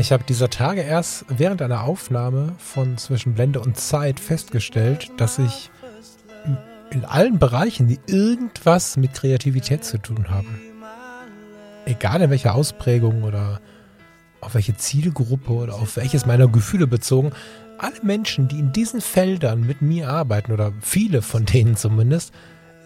[0.03, 5.39] Ich habe dieser Tage erst während einer Aufnahme von Zwischen Blende und Zeit festgestellt, dass
[5.39, 5.71] ich
[6.91, 10.61] in allen Bereichen, die irgendwas mit Kreativität zu tun haben,
[11.87, 13.61] egal in welcher Ausprägung oder
[14.41, 17.31] auf welche Zielgruppe oder auf welches meiner Gefühle bezogen,
[17.79, 22.35] alle Menschen, die in diesen Feldern mit mir arbeiten oder viele von denen zumindest,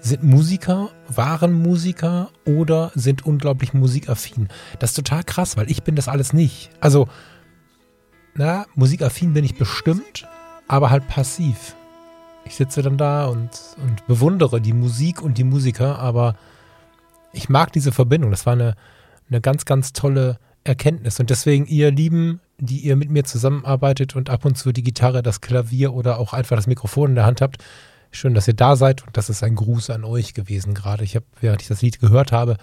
[0.00, 4.48] sind Musiker, waren Musiker oder sind unglaublich musikaffin.
[4.78, 6.70] Das ist total krass, weil ich bin das alles nicht.
[6.80, 7.08] Also,
[8.34, 10.28] na, musikaffin bin ich bestimmt,
[10.68, 11.76] aber halt passiv.
[12.44, 13.50] Ich sitze dann da und,
[13.82, 16.36] und bewundere die Musik und die Musiker, aber
[17.32, 18.30] ich mag diese Verbindung.
[18.30, 18.74] Das war eine,
[19.28, 21.18] eine ganz, ganz tolle Erkenntnis.
[21.18, 25.22] Und deswegen, ihr Lieben, die ihr mit mir zusammenarbeitet und ab und zu die Gitarre,
[25.22, 27.62] das Klavier oder auch einfach das Mikrofon in der Hand habt,
[28.10, 31.04] Schön, dass ihr da seid und das ist ein Gruß an euch gewesen gerade.
[31.04, 32.56] Ich habe, während ich das Lied gehört habe,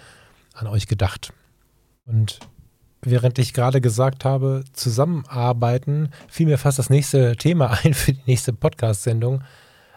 [0.54, 1.32] an euch gedacht.
[2.06, 2.40] Und
[3.02, 8.22] während ich gerade gesagt habe, zusammenarbeiten, fiel mir fast das nächste Thema ein für die
[8.26, 9.42] nächste Podcast-Sendung,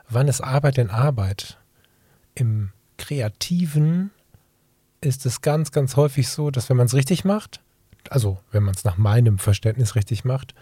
[0.09, 1.57] wann ist Arbeit denn Arbeit?
[2.35, 4.11] Im Kreativen
[5.01, 7.61] ist es ganz, ganz häufig so, dass wenn man es richtig macht,
[8.09, 10.53] also wenn man es nach meinem Verständnis richtig macht,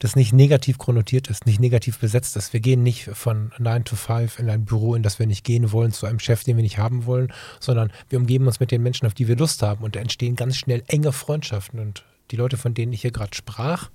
[0.00, 2.52] das nicht negativ konnotiert ist, nicht negativ besetzt ist.
[2.52, 5.72] Wir gehen nicht von 9 to 5 in ein Büro, in das wir nicht gehen
[5.72, 8.82] wollen, zu einem Chef, den wir nicht haben wollen, sondern wir umgeben uns mit den
[8.82, 12.36] Menschen, auf die wir Lust haben und da entstehen ganz schnell enge Freundschaften und die
[12.36, 13.90] Leute, von denen ich hier gerade sprach,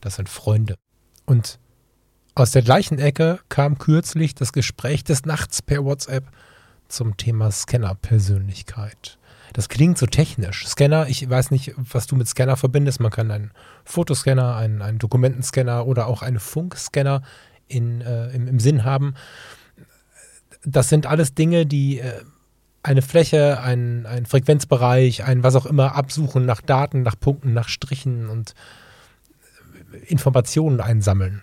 [0.00, 0.76] das sind Freunde.
[1.26, 1.58] Und
[2.36, 6.30] aus der gleichen Ecke kam kürzlich das Gespräch des Nachts per WhatsApp
[6.86, 9.17] zum Thema Scanner-Persönlichkeit.
[9.52, 10.66] Das klingt so technisch.
[10.66, 13.00] Scanner, ich weiß nicht, was du mit Scanner verbindest.
[13.00, 13.50] Man kann einen
[13.84, 17.22] Fotoscanner, einen, einen Dokumentenscanner oder auch einen Funkscanner
[17.66, 19.14] in, äh, im, im Sinn haben.
[20.64, 22.22] Das sind alles Dinge, die äh,
[22.82, 27.68] eine Fläche, ein, ein Frequenzbereich, ein was auch immer absuchen nach Daten, nach Punkten, nach
[27.68, 28.54] Strichen und
[30.06, 31.42] Informationen einsammeln.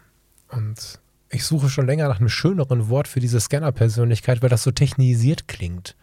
[0.50, 4.72] Und ich suche schon länger nach einem schöneren Wort für diese Scanner-Persönlichkeit, weil das so
[4.72, 5.96] technisiert klingt.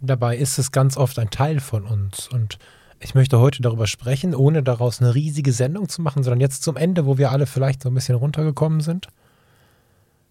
[0.00, 2.28] Dabei ist es ganz oft ein Teil von uns.
[2.28, 2.58] Und
[3.00, 6.76] ich möchte heute darüber sprechen, ohne daraus eine riesige Sendung zu machen, sondern jetzt zum
[6.76, 9.08] Ende, wo wir alle vielleicht so ein bisschen runtergekommen sind.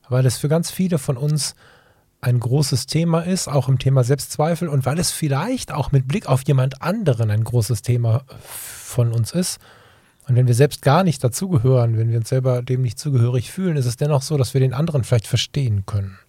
[0.07, 1.55] Weil es für ganz viele von uns
[2.21, 6.27] ein großes Thema ist, auch im Thema Selbstzweifel und weil es vielleicht auch mit Blick
[6.27, 9.59] auf jemand anderen ein großes Thema von uns ist.
[10.27, 13.77] Und wenn wir selbst gar nicht dazugehören, wenn wir uns selber dem nicht zugehörig fühlen,
[13.77, 16.19] ist es dennoch so, dass wir den anderen vielleicht verstehen können.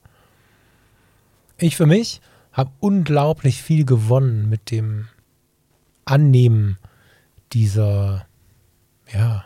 [1.59, 2.21] Ich für mich
[2.53, 5.09] habe unglaublich viel gewonnen mit dem
[6.05, 6.79] Annehmen
[7.53, 8.27] dieser,
[9.13, 9.45] ja,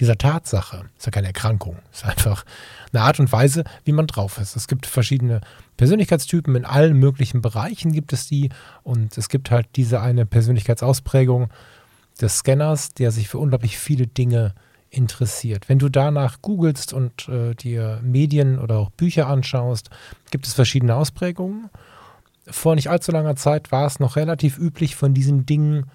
[0.00, 0.88] dieser Tatsache.
[0.96, 1.78] Ist ja keine Erkrankung.
[1.92, 2.44] Ist einfach
[2.92, 4.56] eine Art und Weise, wie man drauf ist.
[4.56, 5.40] Es gibt verschiedene
[5.76, 8.50] Persönlichkeitstypen in allen möglichen Bereichen gibt es die
[8.82, 11.50] und es gibt halt diese eine Persönlichkeitsausprägung
[12.20, 14.54] des Scanners, der sich für unglaublich viele Dinge
[14.90, 15.68] interessiert.
[15.68, 19.90] Wenn du danach googelst und äh, dir Medien oder auch Bücher anschaust,
[20.30, 21.68] gibt es verschiedene Ausprägungen
[22.48, 25.90] vor nicht allzu langer Zeit war es noch relativ üblich, von diesen Dingen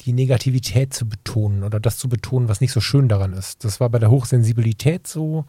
[0.00, 3.64] die Negativität zu betonen oder das zu betonen, was nicht so schön daran ist.
[3.64, 5.44] Das war bei der Hochsensibilität so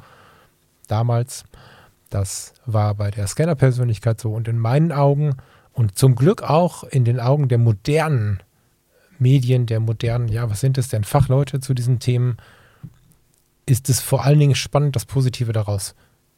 [0.88, 1.44] damals.
[2.10, 5.36] Das war bei der Scanner-Persönlichkeit so und in meinen Augen
[5.74, 8.40] und zum Glück auch in den Augen der modernen
[9.18, 12.38] Medien, der modernen, ja, was sind es denn, Fachleute zu diesen Themen,
[13.66, 15.96] ist es vor allen Dingen spannend, das Positive daraus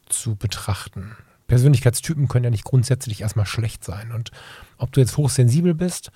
[0.08, 1.16] zu betrachten.
[1.48, 4.12] Persönlichkeitstypen können ja nicht grundsätzlich erstmal schlecht sein.
[4.12, 4.30] Und
[4.76, 6.12] ob du jetzt hochsensibel bist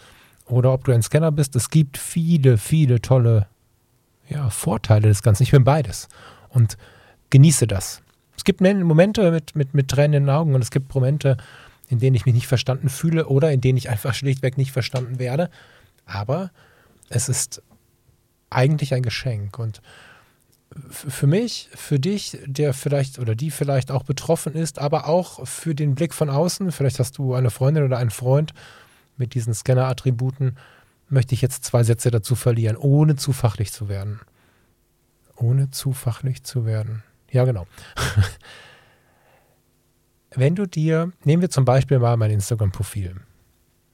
[0.47, 3.49] oder ob du ein Scanner bist, es gibt viele, viele tolle
[4.29, 5.42] ja, Vorteile des Ganzen.
[5.42, 6.09] Ich bin beides
[6.51, 6.77] und
[7.31, 8.03] genieße das.
[8.37, 11.37] Es gibt Momente mit, mit, mit Tränen in den Augen und es gibt Momente,
[11.88, 15.18] in denen ich mich nicht verstanden fühle oder in denen ich einfach schlichtweg nicht verstanden
[15.18, 15.51] werde.
[16.07, 16.51] Aber
[17.09, 17.62] es ist
[18.51, 19.81] eigentlich ein Geschenk und
[20.90, 25.74] für mich, für dich, der vielleicht oder die vielleicht auch betroffen ist, aber auch für
[25.74, 28.52] den Blick von außen, vielleicht hast du eine Freundin oder einen Freund
[29.16, 30.56] mit diesen Scanner-Attributen,
[31.08, 34.20] möchte ich jetzt zwei Sätze dazu verlieren, ohne zu fachlich zu werden.
[35.37, 37.02] Ohne zu fachlich zu werden.
[37.30, 37.66] Ja, genau.
[40.35, 43.16] Wenn du dir, nehmen wir zum Beispiel mal mein Instagram-Profil.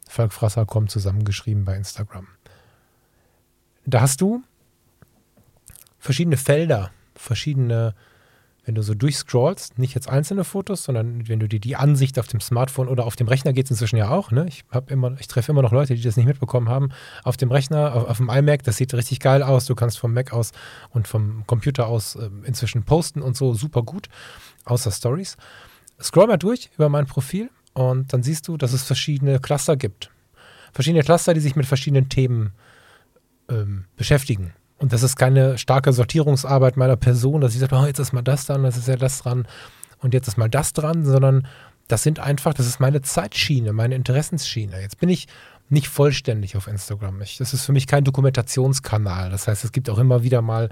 [0.08, 2.28] Falkfrasser kommt zusammengeschrieben bei Instagram.
[3.84, 4.42] Da hast du
[6.09, 7.94] verschiedene Felder, verschiedene,
[8.64, 12.27] wenn du so durchscrollst, nicht jetzt einzelne Fotos, sondern wenn du dir die Ansicht auf
[12.27, 14.47] dem Smartphone oder auf dem Rechner geht es inzwischen ja auch, ne?
[14.49, 14.64] Ich
[15.18, 16.92] ich treffe immer noch Leute, die das nicht mitbekommen haben.
[17.25, 19.66] Auf dem Rechner, auf, auf, dem iMac, das sieht richtig geil aus.
[19.66, 20.53] Du kannst vom Mac aus
[20.88, 24.09] und vom Computer aus äh, inzwischen posten und so super gut,
[24.64, 25.37] außer Stories.
[26.01, 30.11] Scroll mal durch über mein Profil und dann siehst du, dass es verschiedene Cluster gibt.
[30.73, 32.53] Verschiedene Cluster, die sich mit verschiedenen Themen
[33.51, 34.55] ähm, beschäftigen.
[34.78, 38.22] Und das ist keine starke Sortierungsarbeit meiner Person, dass ich sage, oh, jetzt ist mal
[38.22, 39.46] das dran, das ist ja das dran
[40.00, 41.46] und jetzt ist mal das dran, sondern
[41.88, 44.80] das sind einfach, das ist meine Zeitschiene, meine Interessensschiene.
[44.80, 45.26] Jetzt bin ich
[45.70, 47.20] nicht vollständig auf Instagram.
[47.22, 49.30] Ich, das ist für mich kein Dokumentationskanal.
[49.30, 50.70] Das heißt, es gibt auch immer wieder mal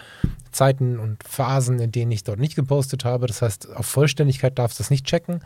[0.53, 3.27] Zeiten und Phasen, in denen ich dort nicht gepostet habe.
[3.27, 5.41] Das heißt, auf Vollständigkeit darfst du das nicht checken.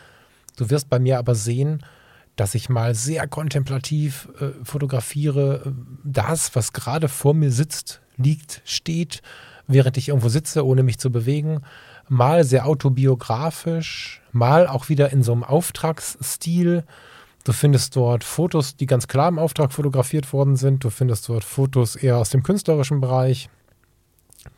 [0.56, 1.84] Du wirst bei mir aber sehen,
[2.36, 5.70] dass ich mal sehr kontemplativ äh, fotografiere, äh,
[6.04, 9.22] das, was gerade vor mir sitzt, liegt, steht,
[9.66, 11.62] während ich irgendwo sitze, ohne mich zu bewegen.
[12.08, 16.84] Mal sehr autobiografisch, mal auch wieder in so einem Auftragsstil.
[17.44, 20.84] Du findest dort Fotos, die ganz klar im Auftrag fotografiert worden sind.
[20.84, 23.48] Du findest dort Fotos eher aus dem künstlerischen Bereich,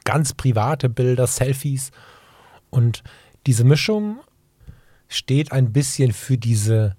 [0.05, 1.91] ganz private Bilder, Selfies.
[2.71, 3.05] Und
[3.47, 4.21] diese Mischung
[5.09, 6.97] steht ein bisschen für diese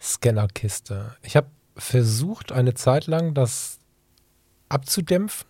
[0.00, 1.16] Scannerkiste.
[1.22, 3.80] Ich habe versucht, eine Zeit lang das
[4.68, 5.46] abzudämpfen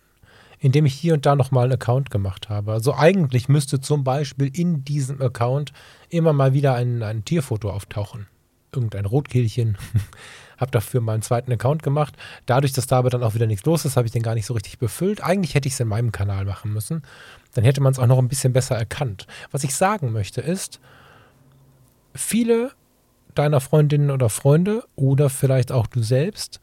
[0.59, 2.71] indem ich hier und da nochmal einen Account gemacht habe.
[2.71, 5.73] Also eigentlich müsste zum Beispiel in diesem Account
[6.09, 8.27] immer mal wieder ein, ein Tierfoto auftauchen.
[8.73, 9.77] Irgendein Rotkehlchen.
[10.57, 12.15] habe dafür mal einen zweiten Account gemacht.
[12.45, 14.45] Dadurch, dass da aber dann auch wieder nichts los ist, habe ich den gar nicht
[14.45, 15.23] so richtig befüllt.
[15.23, 17.03] Eigentlich hätte ich es in meinem Kanal machen müssen.
[17.53, 19.27] Dann hätte man es auch noch ein bisschen besser erkannt.
[19.51, 20.79] Was ich sagen möchte ist,
[22.13, 22.71] viele
[23.35, 26.59] deiner Freundinnen oder Freunde oder vielleicht auch du selbst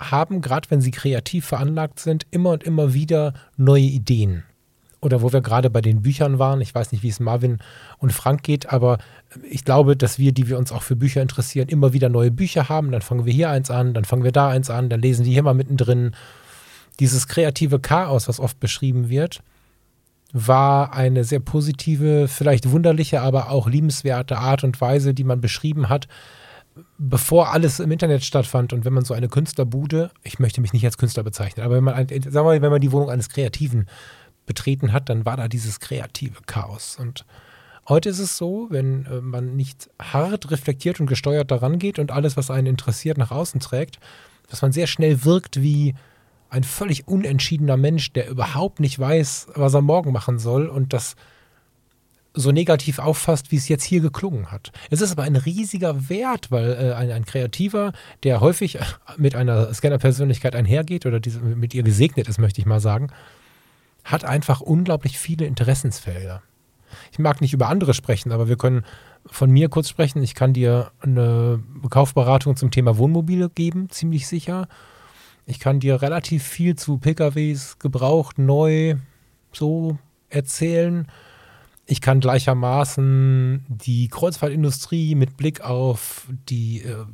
[0.00, 4.44] haben, gerade wenn sie kreativ veranlagt sind, immer und immer wieder neue Ideen.
[5.04, 7.58] Oder wo wir gerade bei den Büchern waren, ich weiß nicht, wie es Marvin
[7.98, 8.96] und Frank geht, aber
[9.48, 12.70] ich glaube, dass wir, die wir uns auch für Bücher interessieren, immer wieder neue Bücher
[12.70, 12.90] haben.
[12.90, 15.32] Dann fangen wir hier eins an, dann fangen wir da eins an, dann lesen die
[15.32, 16.12] hier mal mittendrin.
[17.00, 19.42] Dieses kreative Chaos, was oft beschrieben wird,
[20.32, 25.90] war eine sehr positive, vielleicht wunderliche, aber auch liebenswerte Art und Weise, die man beschrieben
[25.90, 26.08] hat,
[26.98, 30.84] bevor alles im Internet stattfand und wenn man so eine Künstlerbude, ich möchte mich nicht
[30.84, 33.86] als Künstler bezeichnen, aber wenn man, sagen wir mal, wenn man die Wohnung eines Kreativen
[34.46, 36.96] betreten hat, dann war da dieses kreative Chaos.
[37.00, 37.24] Und
[37.88, 42.10] heute ist es so, wenn äh, man nicht hart reflektiert und gesteuert daran geht und
[42.10, 43.98] alles, was einen interessiert, nach außen trägt,
[44.48, 45.94] dass man sehr schnell wirkt wie
[46.50, 51.16] ein völlig unentschiedener Mensch, der überhaupt nicht weiß, was er morgen machen soll und das
[52.34, 54.72] so negativ auffasst, wie es jetzt hier geklungen hat.
[54.90, 57.92] Es ist aber ein riesiger Wert, weil äh, ein, ein, Kreativer,
[58.24, 58.78] der häufig
[59.16, 63.10] mit einer Scanner-Persönlichkeit einhergeht oder diese, mit ihr gesegnet ist, möchte ich mal sagen,
[64.02, 66.42] hat einfach unglaublich viele Interessensfelder.
[67.12, 68.84] Ich mag nicht über andere sprechen, aber wir können
[69.26, 70.22] von mir kurz sprechen.
[70.22, 74.68] Ich kann dir eine Kaufberatung zum Thema Wohnmobile geben, ziemlich sicher.
[75.46, 78.96] Ich kann dir relativ viel zu PKWs, gebraucht, neu,
[79.52, 81.06] so erzählen.
[81.86, 87.04] Ich kann gleichermaßen die Kreuzfahrtindustrie mit Blick auf die äh,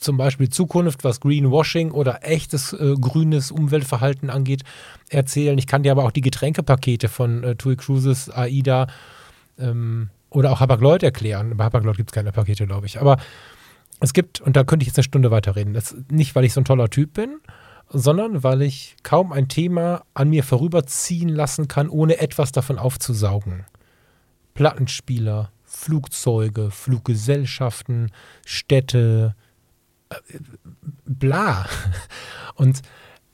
[0.00, 4.62] zum Beispiel Zukunft, was Greenwashing oder echtes äh, grünes Umweltverhalten angeht,
[5.08, 5.58] erzählen.
[5.58, 8.86] Ich kann dir aber auch die Getränkepakete von äh, TUI Cruises, AIDA
[9.58, 11.56] ähm, oder auch Hapag-Lloyd erklären.
[11.56, 13.00] Bei Hapag-Lloyd gibt es keine Pakete, glaube ich.
[13.00, 13.18] Aber
[14.00, 16.60] es gibt, und da könnte ich jetzt eine Stunde weiterreden, das, nicht, weil ich so
[16.60, 17.38] ein toller Typ bin,
[17.88, 23.64] sondern weil ich kaum ein Thema an mir vorüberziehen lassen kann, ohne etwas davon aufzusaugen.
[24.58, 28.10] Plattenspieler, Flugzeuge, Fluggesellschaften,
[28.44, 29.36] Städte,
[30.10, 30.16] äh,
[31.04, 31.64] bla.
[32.56, 32.82] Und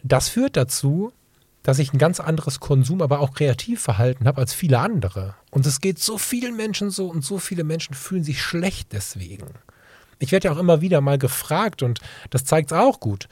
[0.02, 1.14] das führt dazu,
[1.62, 5.34] dass ich ein ganz anderes Konsum, aber auch Kreativverhalten habe als viele andere.
[5.50, 9.46] Und es geht so vielen Menschen so und so viele Menschen fühlen sich schlecht deswegen.
[10.18, 13.30] Ich werde ja auch immer wieder mal gefragt und das zeigt es auch gut,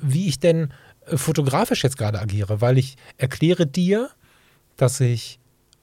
[0.00, 0.72] wie ich denn
[1.04, 4.08] äh, fotografisch jetzt gerade agiere, weil ich erkläre dir,
[4.78, 5.38] dass ich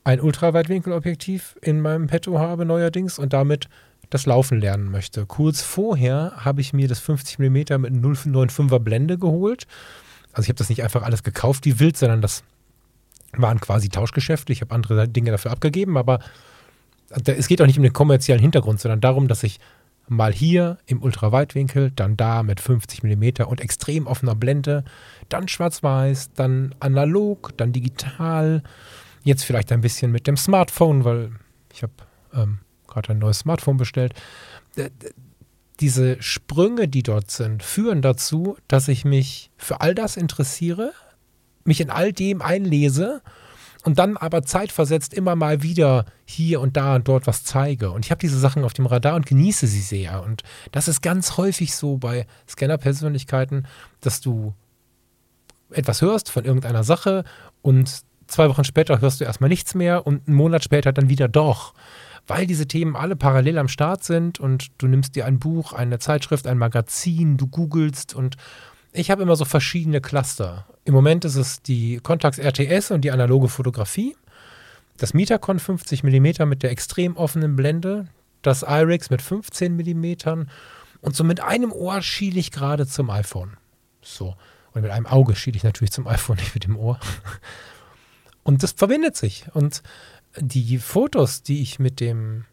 [0.05, 3.67] ein Ultraweitwinkelobjektiv in meinem Petto habe neuerdings und damit
[4.11, 5.25] das Laufen lernen möchte.
[5.25, 9.65] Kurz vorher habe ich mir das 50 mm mit 095er Blende geholt.
[10.31, 12.43] Also ich habe das nicht einfach alles gekauft wie wild, sondern das
[13.33, 14.53] waren quasi Tauschgeschäfte.
[14.53, 16.19] Ich habe andere Dinge dafür abgegeben, aber
[17.25, 19.59] es geht auch nicht um den kommerziellen Hintergrund, sondern darum, dass ich
[20.07, 24.83] mal hier im Ultraweitwinkel, dann da mit 50 mm und extrem offener Blende,
[25.29, 28.61] dann schwarz-weiß, dann analog, dann digital
[29.25, 31.31] Jetzt vielleicht ein bisschen mit dem Smartphone, weil
[31.73, 31.93] ich habe
[32.31, 34.13] ähm, gerade ein neues Smartphone bestellt.
[35.79, 40.93] Diese Sprünge, die dort sind, führen dazu, dass ich mich für all das interessiere,
[41.63, 43.23] mich in all dem einlese
[43.83, 47.89] und dann aber zeitversetzt immer mal wieder hier und da und dort was zeige.
[47.89, 50.21] Und ich habe diese Sachen auf dem Radar und genieße sie sehr.
[50.21, 53.65] Und das ist ganz häufig so bei Scanner-Persönlichkeiten,
[54.01, 54.53] dass du
[55.71, 57.23] etwas hörst von irgendeiner Sache
[57.63, 61.27] und zwei Wochen später hörst du erstmal nichts mehr und einen Monat später dann wieder
[61.27, 61.73] doch.
[62.27, 65.99] Weil diese Themen alle parallel am Start sind und du nimmst dir ein Buch, eine
[65.99, 68.35] Zeitschrift, ein Magazin, du googelst und
[68.93, 70.65] ich habe immer so verschiedene Cluster.
[70.85, 74.15] Im Moment ist es die Contax RTS und die analoge Fotografie,
[74.97, 78.07] das Metacon 50 mm mit der extrem offenen Blende,
[78.41, 80.47] das iRix mit 15 mm
[81.01, 83.57] und so mit einem Ohr schiele ich gerade zum iPhone.
[84.01, 84.35] So.
[84.73, 86.99] Und mit einem Auge schiele ich natürlich zum iPhone, nicht mit dem Ohr.
[88.45, 89.47] Und das verbindet sich.
[89.53, 89.81] Und
[90.37, 92.45] die Fotos, die ich mit dem,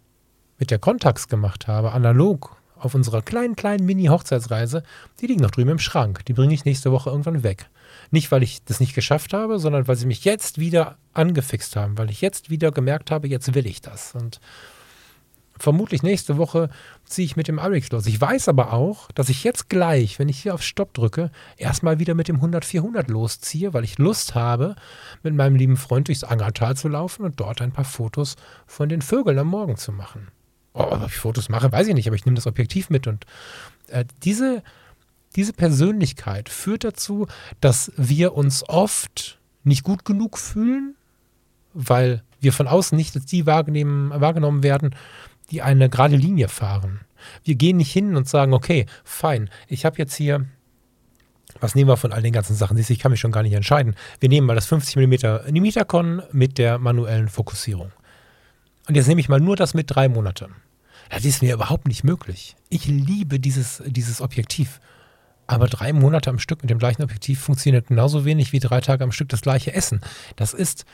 [0.58, 4.82] mit der Contax gemacht habe, analog auf unserer kleinen, kleinen Mini-Hochzeitsreise,
[5.20, 6.24] die liegen noch drüben im Schrank.
[6.24, 7.68] Die bringe ich nächste Woche irgendwann weg.
[8.10, 11.98] Nicht, weil ich das nicht geschafft habe, sondern weil sie mich jetzt wieder angefixt haben,
[11.98, 14.14] weil ich jetzt wieder gemerkt habe, jetzt will ich das.
[14.14, 14.40] Und
[15.62, 16.68] vermutlich nächste Woche
[17.04, 18.06] ziehe ich mit dem Arix los.
[18.06, 21.98] Ich weiß aber auch, dass ich jetzt gleich, wenn ich hier auf Stopp drücke, erstmal
[21.98, 24.74] wieder mit dem 100-400 losziehe, weil ich Lust habe,
[25.22, 28.36] mit meinem lieben Freund durchs Angertal zu laufen und dort ein paar Fotos
[28.66, 30.28] von den Vögeln am Morgen zu machen.
[30.74, 33.24] Oh, ob ich Fotos mache, weiß ich nicht, aber ich nehme das Objektiv mit und
[33.88, 34.62] äh, diese,
[35.36, 37.26] diese Persönlichkeit führt dazu,
[37.60, 40.96] dass wir uns oft nicht gut genug fühlen,
[41.74, 44.94] weil wir von außen nicht als die wahrgenommen, wahrgenommen werden,
[45.52, 47.00] die eine gerade Linie fahren.
[47.44, 50.46] Wir gehen nicht hin und sagen, okay, fein, ich habe jetzt hier,
[51.60, 52.76] was nehmen wir von all den ganzen Sachen?
[52.76, 53.94] Ich kann mich schon gar nicht entscheiden.
[54.18, 57.92] Wir nehmen mal das 50 mm Nimitakon mit der manuellen Fokussierung.
[58.88, 60.48] Und jetzt nehme ich mal nur das mit drei Monate.
[61.10, 62.56] Das ist mir überhaupt nicht möglich.
[62.70, 64.80] Ich liebe dieses, dieses Objektiv.
[65.46, 69.04] Aber drei Monate am Stück mit dem gleichen Objektiv funktioniert genauso wenig wie drei Tage
[69.04, 70.00] am Stück das gleiche Essen.
[70.36, 70.86] Das ist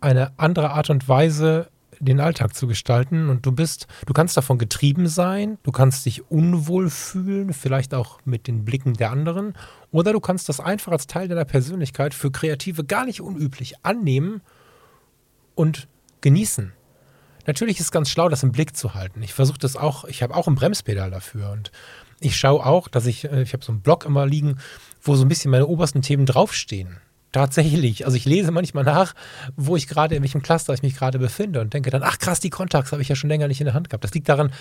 [0.00, 1.70] eine andere Art und Weise,
[2.04, 3.28] den Alltag zu gestalten.
[3.28, 8.20] Und du bist, du kannst davon getrieben sein, du kannst dich unwohl fühlen, vielleicht auch
[8.24, 9.54] mit den Blicken der anderen.
[9.90, 14.42] Oder du kannst das einfach als Teil deiner Persönlichkeit für Kreative gar nicht unüblich annehmen
[15.54, 15.88] und
[16.20, 16.72] genießen.
[17.46, 19.22] Natürlich ist es ganz schlau, das im Blick zu halten.
[19.22, 21.72] Ich versuche das auch, ich habe auch ein Bremspedal dafür und
[22.20, 24.58] ich schaue auch, dass ich, äh, ich habe so einen Blog immer liegen,
[25.02, 26.98] wo so ein bisschen meine obersten Themen draufstehen.
[27.32, 28.04] Tatsächlich.
[28.04, 29.14] Also ich lese manchmal nach,
[29.56, 32.40] wo ich gerade, in welchem Cluster ich mich gerade befinde und denke dann, ach krass,
[32.40, 34.04] die Kontakts habe ich ja schon länger nicht in der Hand gehabt.
[34.04, 34.52] Das liegt daran,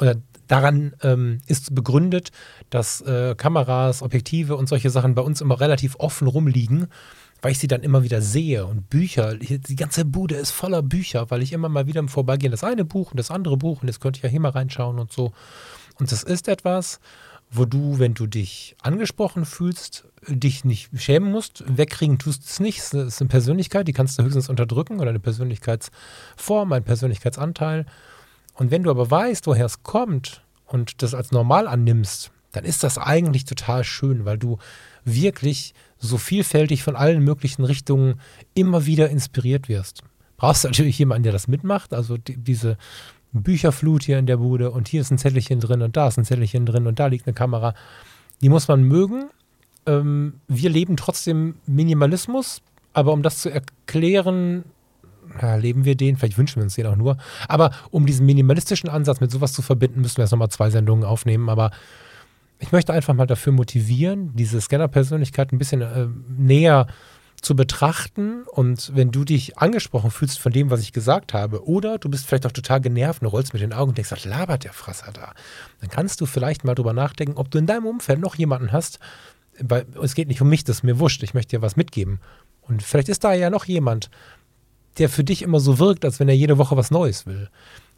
[0.00, 0.16] oder
[0.48, 2.32] daran ähm, ist begründet,
[2.68, 6.88] dass äh, Kameras, Objektive und solche Sachen bei uns immer relativ offen rumliegen
[7.42, 11.30] weil ich sie dann immer wieder sehe und Bücher, die ganze Bude ist voller Bücher,
[11.30, 13.88] weil ich immer mal wieder im Vorbeigehen das eine Buch und das andere Buch und
[13.88, 15.32] jetzt könnte ich ja hier mal reinschauen und so.
[15.98, 16.98] Und das ist etwas,
[17.50, 21.64] wo du, wenn du dich angesprochen fühlst, dich nicht schämen musst.
[21.66, 22.78] Wegkriegen tust du es nicht.
[22.80, 27.86] Es ist eine Persönlichkeit, die kannst du höchstens unterdrücken oder eine Persönlichkeitsform, ein Persönlichkeitsanteil.
[28.54, 32.82] Und wenn du aber weißt, woher es kommt und das als normal annimmst, dann ist
[32.82, 34.58] das eigentlich total schön, weil du
[35.04, 38.20] wirklich so vielfältig von allen möglichen Richtungen
[38.54, 40.02] immer wieder inspiriert wirst.
[40.36, 42.76] Brauchst du natürlich jemanden, der das mitmacht, also die, diese
[43.32, 46.24] Bücherflut hier in der Bude und hier ist ein Zettelchen drin und da ist ein
[46.24, 47.74] Zettelchen drin und da liegt eine Kamera.
[48.40, 49.30] Die muss man mögen.
[49.86, 52.62] Ähm, wir leben trotzdem Minimalismus,
[52.92, 54.64] aber um das zu erklären,
[55.40, 57.18] ja, leben wir den, vielleicht wünschen wir uns den auch nur,
[57.48, 61.04] aber um diesen minimalistischen Ansatz mit sowas zu verbinden, müssen wir erst nochmal zwei Sendungen
[61.04, 61.70] aufnehmen, aber
[62.58, 66.06] ich möchte einfach mal dafür motivieren, diese Scanner-Persönlichkeit ein bisschen äh,
[66.38, 66.92] näher zu
[67.54, 72.08] betrachten und wenn du dich angesprochen fühlst von dem, was ich gesagt habe, oder du
[72.08, 74.72] bist vielleicht auch total genervt und rollst mit den Augen und denkst, was labert der
[74.72, 75.32] Frasser da?
[75.80, 78.98] Dann kannst du vielleicht mal drüber nachdenken, ob du in deinem Umfeld noch jemanden hast,
[79.60, 82.20] weil es geht nicht um mich, das ist mir wurscht, ich möchte dir was mitgeben.
[82.62, 84.10] Und vielleicht ist da ja noch jemand,
[84.98, 87.48] der für dich immer so wirkt, als wenn er jede Woche was Neues will.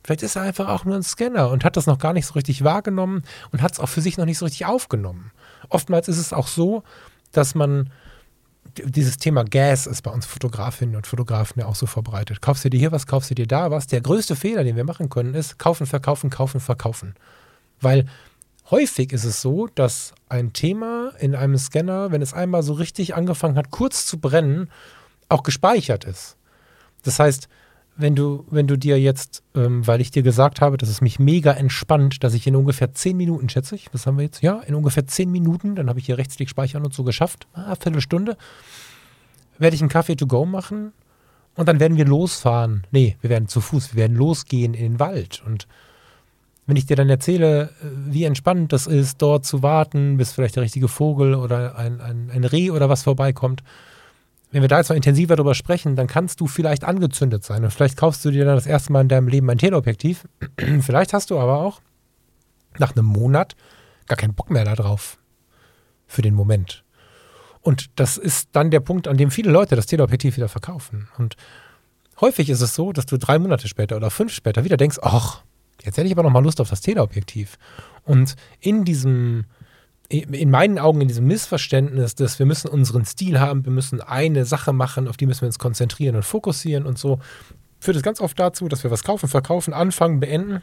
[0.03, 2.34] Vielleicht ist er einfach auch nur ein Scanner und hat das noch gar nicht so
[2.34, 5.32] richtig wahrgenommen und hat es auch für sich noch nicht so richtig aufgenommen.
[5.68, 6.82] Oftmals ist es auch so,
[7.32, 7.91] dass man
[8.86, 12.40] dieses Thema Gas ist bei uns Fotografinnen und Fotografen ja auch so verbreitet.
[12.40, 13.86] Kaufst du dir hier was, kaufst du dir da was.
[13.86, 17.14] Der größte Fehler, den wir machen können, ist kaufen, verkaufen, kaufen, verkaufen.
[17.80, 18.06] Weil
[18.70, 23.14] häufig ist es so, dass ein Thema in einem Scanner, wenn es einmal so richtig
[23.14, 24.70] angefangen hat, kurz zu brennen,
[25.28, 26.36] auch gespeichert ist.
[27.02, 27.48] Das heißt,
[27.99, 31.18] wenn du, wenn du dir jetzt, ähm, weil ich dir gesagt habe, dass es mich
[31.18, 34.40] mega entspannt, dass ich in ungefähr zehn Minuten, schätze ich, was haben wir jetzt?
[34.40, 37.74] Ja, in ungefähr zehn Minuten, dann habe ich hier Rechtsklick speichern und so geschafft, ah,
[37.74, 38.36] Viertelstunde,
[39.59, 40.92] werde ich einen Kaffee to go machen
[41.57, 42.86] und dann werden wir losfahren.
[42.92, 45.66] Nee, wir werden zu Fuß, wir werden losgehen in den Wald und
[46.66, 50.55] wenn ich dir dann erzähle, äh, wie entspannend das ist, dort zu warten, bis vielleicht
[50.55, 53.64] der richtige Vogel oder ein, ein, ein Reh oder was vorbeikommt,
[54.51, 57.70] wenn wir da jetzt noch intensiver drüber sprechen, dann kannst du vielleicht angezündet sein und
[57.70, 60.26] vielleicht kaufst du dir dann das erste Mal in deinem Leben ein Teleobjektiv.
[60.80, 61.80] vielleicht hast du aber auch
[62.78, 63.57] nach einem Monat
[64.07, 65.18] gar keinen Bock mehr darauf
[66.07, 66.84] für den Moment.
[67.61, 71.09] Und das ist dann der Punkt, an dem viele Leute das Teleobjektiv wieder verkaufen.
[71.18, 71.36] Und
[72.20, 75.42] häufig ist es so, dass du drei Monate später oder fünf später wieder denkst, ach,
[75.82, 77.59] jetzt hätte ich aber noch mal Lust auf das Teleobjektiv.
[78.05, 79.44] Und in diesem
[80.09, 84.46] in meinen Augen in diesem Missverständnis, dass wir müssen unseren Stil haben, wir müssen eine
[84.46, 87.18] Sache machen, auf die müssen wir uns konzentrieren und fokussieren und so,
[87.78, 90.62] führt es ganz oft dazu, dass wir was kaufen, verkaufen, anfangen, beenden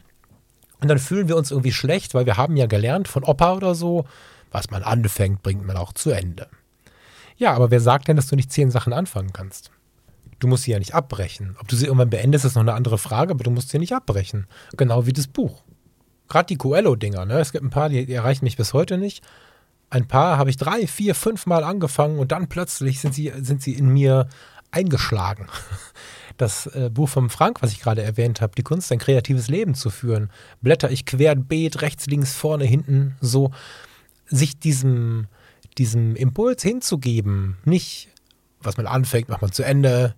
[0.82, 3.76] und dann fühlen wir uns irgendwie schlecht, weil wir haben ja gelernt von Opa oder
[3.76, 4.06] so,
[4.52, 6.48] was man anfängt, bringt man auch zu Ende.
[7.38, 9.70] Ja, aber wer sagt denn, dass du nicht zehn Sachen anfangen kannst?
[10.40, 11.56] Du musst sie ja nicht abbrechen.
[11.60, 13.94] Ob du sie irgendwann beendest, ist noch eine andere Frage, aber du musst sie nicht
[13.94, 14.48] abbrechen.
[14.76, 15.64] Genau wie das Buch
[16.28, 17.40] gerade die Coelho-Dinger, ne?
[17.40, 19.24] Es gibt ein paar, die, die erreichen mich bis heute nicht.
[19.90, 23.62] Ein paar habe ich drei, vier, fünf Mal angefangen und dann plötzlich sind sie, sind
[23.62, 24.28] sie in mir
[24.72, 25.48] eingeschlagen.
[26.38, 29.74] Das äh, Buch von Frank, was ich gerade erwähnt habe, die Kunst, ein kreatives Leben
[29.74, 30.30] zu führen,
[30.62, 33.52] blätter ich querbeet, rechts, links, vorne, hinten, so,
[34.26, 35.28] sich diesem,
[35.78, 38.10] diesem Impuls hinzugeben, nicht,
[38.60, 40.14] was man anfängt, macht man zu Ende,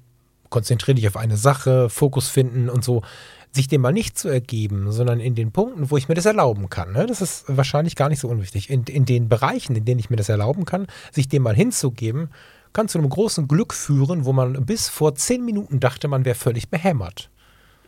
[0.49, 3.03] konzentriere dich auf eine Sache, Fokus finden und so,
[3.51, 6.69] sich dem mal nicht zu ergeben, sondern in den Punkten, wo ich mir das erlauben
[6.69, 6.93] kann.
[6.93, 7.05] Ne?
[7.07, 8.69] Das ist wahrscheinlich gar nicht so unwichtig.
[8.69, 12.29] In, in den Bereichen, in denen ich mir das erlauben kann, sich dem mal hinzugeben,
[12.73, 16.35] kann zu einem großen Glück führen, wo man bis vor zehn Minuten dachte, man wäre
[16.35, 17.29] völlig behämmert.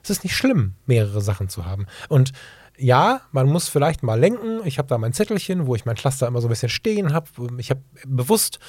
[0.03, 1.85] Es ist nicht schlimm, mehrere Sachen zu haben.
[2.07, 2.31] Und
[2.79, 4.61] ja, man muss vielleicht mal lenken.
[4.65, 7.27] Ich habe da mein Zettelchen, wo ich mein Cluster immer so ein bisschen stehen habe.
[7.57, 8.59] Ich habe bewusst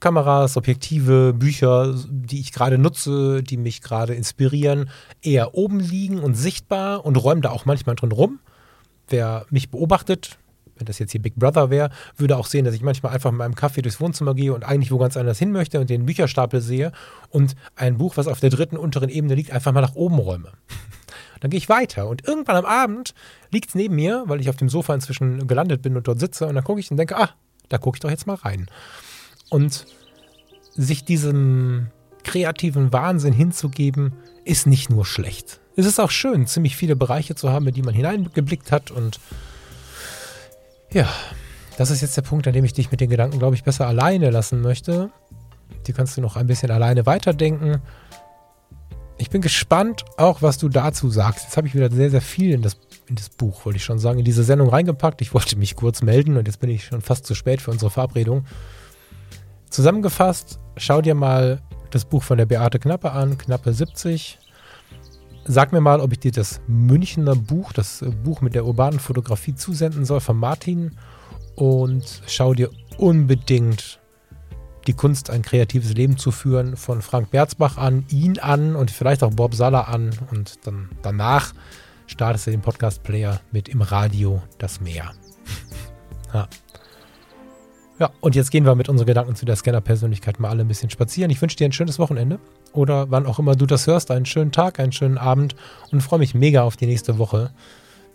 [0.00, 4.90] Kameras, Objektive, Bücher, die ich gerade nutze, die mich gerade inspirieren,
[5.22, 8.40] eher oben liegen und sichtbar und räume da auch manchmal drin rum.
[9.08, 10.38] Wer mich beobachtet,
[10.76, 13.38] wenn das jetzt hier Big Brother wäre, würde auch sehen, dass ich manchmal einfach mit
[13.38, 16.60] meinem Kaffee durchs Wohnzimmer gehe und eigentlich wo ganz anders hin möchte und den Bücherstapel
[16.60, 16.92] sehe
[17.28, 20.52] und ein Buch, was auf der dritten unteren Ebene liegt, einfach mal nach oben räume.
[21.40, 23.14] Dann gehe ich weiter und irgendwann am Abend
[23.50, 26.46] liegt es neben mir, weil ich auf dem Sofa inzwischen gelandet bin und dort sitze
[26.46, 27.30] und dann gucke ich und denke, ah,
[27.68, 28.68] da gucke ich doch jetzt mal rein.
[29.50, 29.86] Und
[30.74, 31.88] sich diesem
[32.24, 34.12] kreativen Wahnsinn hinzugeben,
[34.44, 35.60] ist nicht nur schlecht.
[35.76, 39.20] Es ist auch schön, ziemlich viele Bereiche zu haben, in die man hineingeblickt hat und
[40.92, 41.08] ja,
[41.76, 43.86] das ist jetzt der Punkt, an dem ich dich mit den Gedanken, glaube ich, besser
[43.86, 45.10] alleine lassen möchte.
[45.86, 47.82] Die kannst du noch ein bisschen alleine weiterdenken.
[49.20, 51.44] Ich bin gespannt, auch was du dazu sagst.
[51.44, 53.98] Jetzt habe ich wieder sehr, sehr viel in das, in das Buch, wollte ich schon
[53.98, 55.20] sagen, in diese Sendung reingepackt.
[55.20, 57.90] Ich wollte mich kurz melden und jetzt bin ich schon fast zu spät für unsere
[57.90, 58.44] Verabredung.
[59.70, 61.60] Zusammengefasst, schau dir mal
[61.90, 64.38] das Buch von der Beate Knappe an, Knappe 70.
[65.44, 69.54] Sag mir mal, ob ich dir das Münchner Buch, das Buch mit der urbanen Fotografie
[69.54, 70.96] zusenden soll von Martin.
[71.56, 73.98] Und schau dir unbedingt
[74.88, 79.22] die Kunst, ein kreatives Leben zu führen, von Frank Berzbach an, ihn an und vielleicht
[79.22, 80.10] auch Bob Sala an.
[80.30, 81.52] Und dann danach
[82.06, 85.12] startest du den Podcast-Player mit im Radio das Meer.
[86.34, 86.48] ja.
[87.98, 90.90] ja, und jetzt gehen wir mit unseren Gedanken zu der Scanner-Persönlichkeit mal alle ein bisschen
[90.90, 91.30] spazieren.
[91.30, 92.40] Ich wünsche dir ein schönes Wochenende
[92.72, 95.54] oder wann auch immer du das hörst, einen schönen Tag, einen schönen Abend
[95.92, 97.52] und freue mich mega auf die nächste Woche,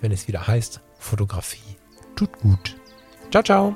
[0.02, 1.78] wenn es wieder heißt, Fotografie
[2.16, 2.76] tut gut.
[3.32, 3.76] Ciao, ciao.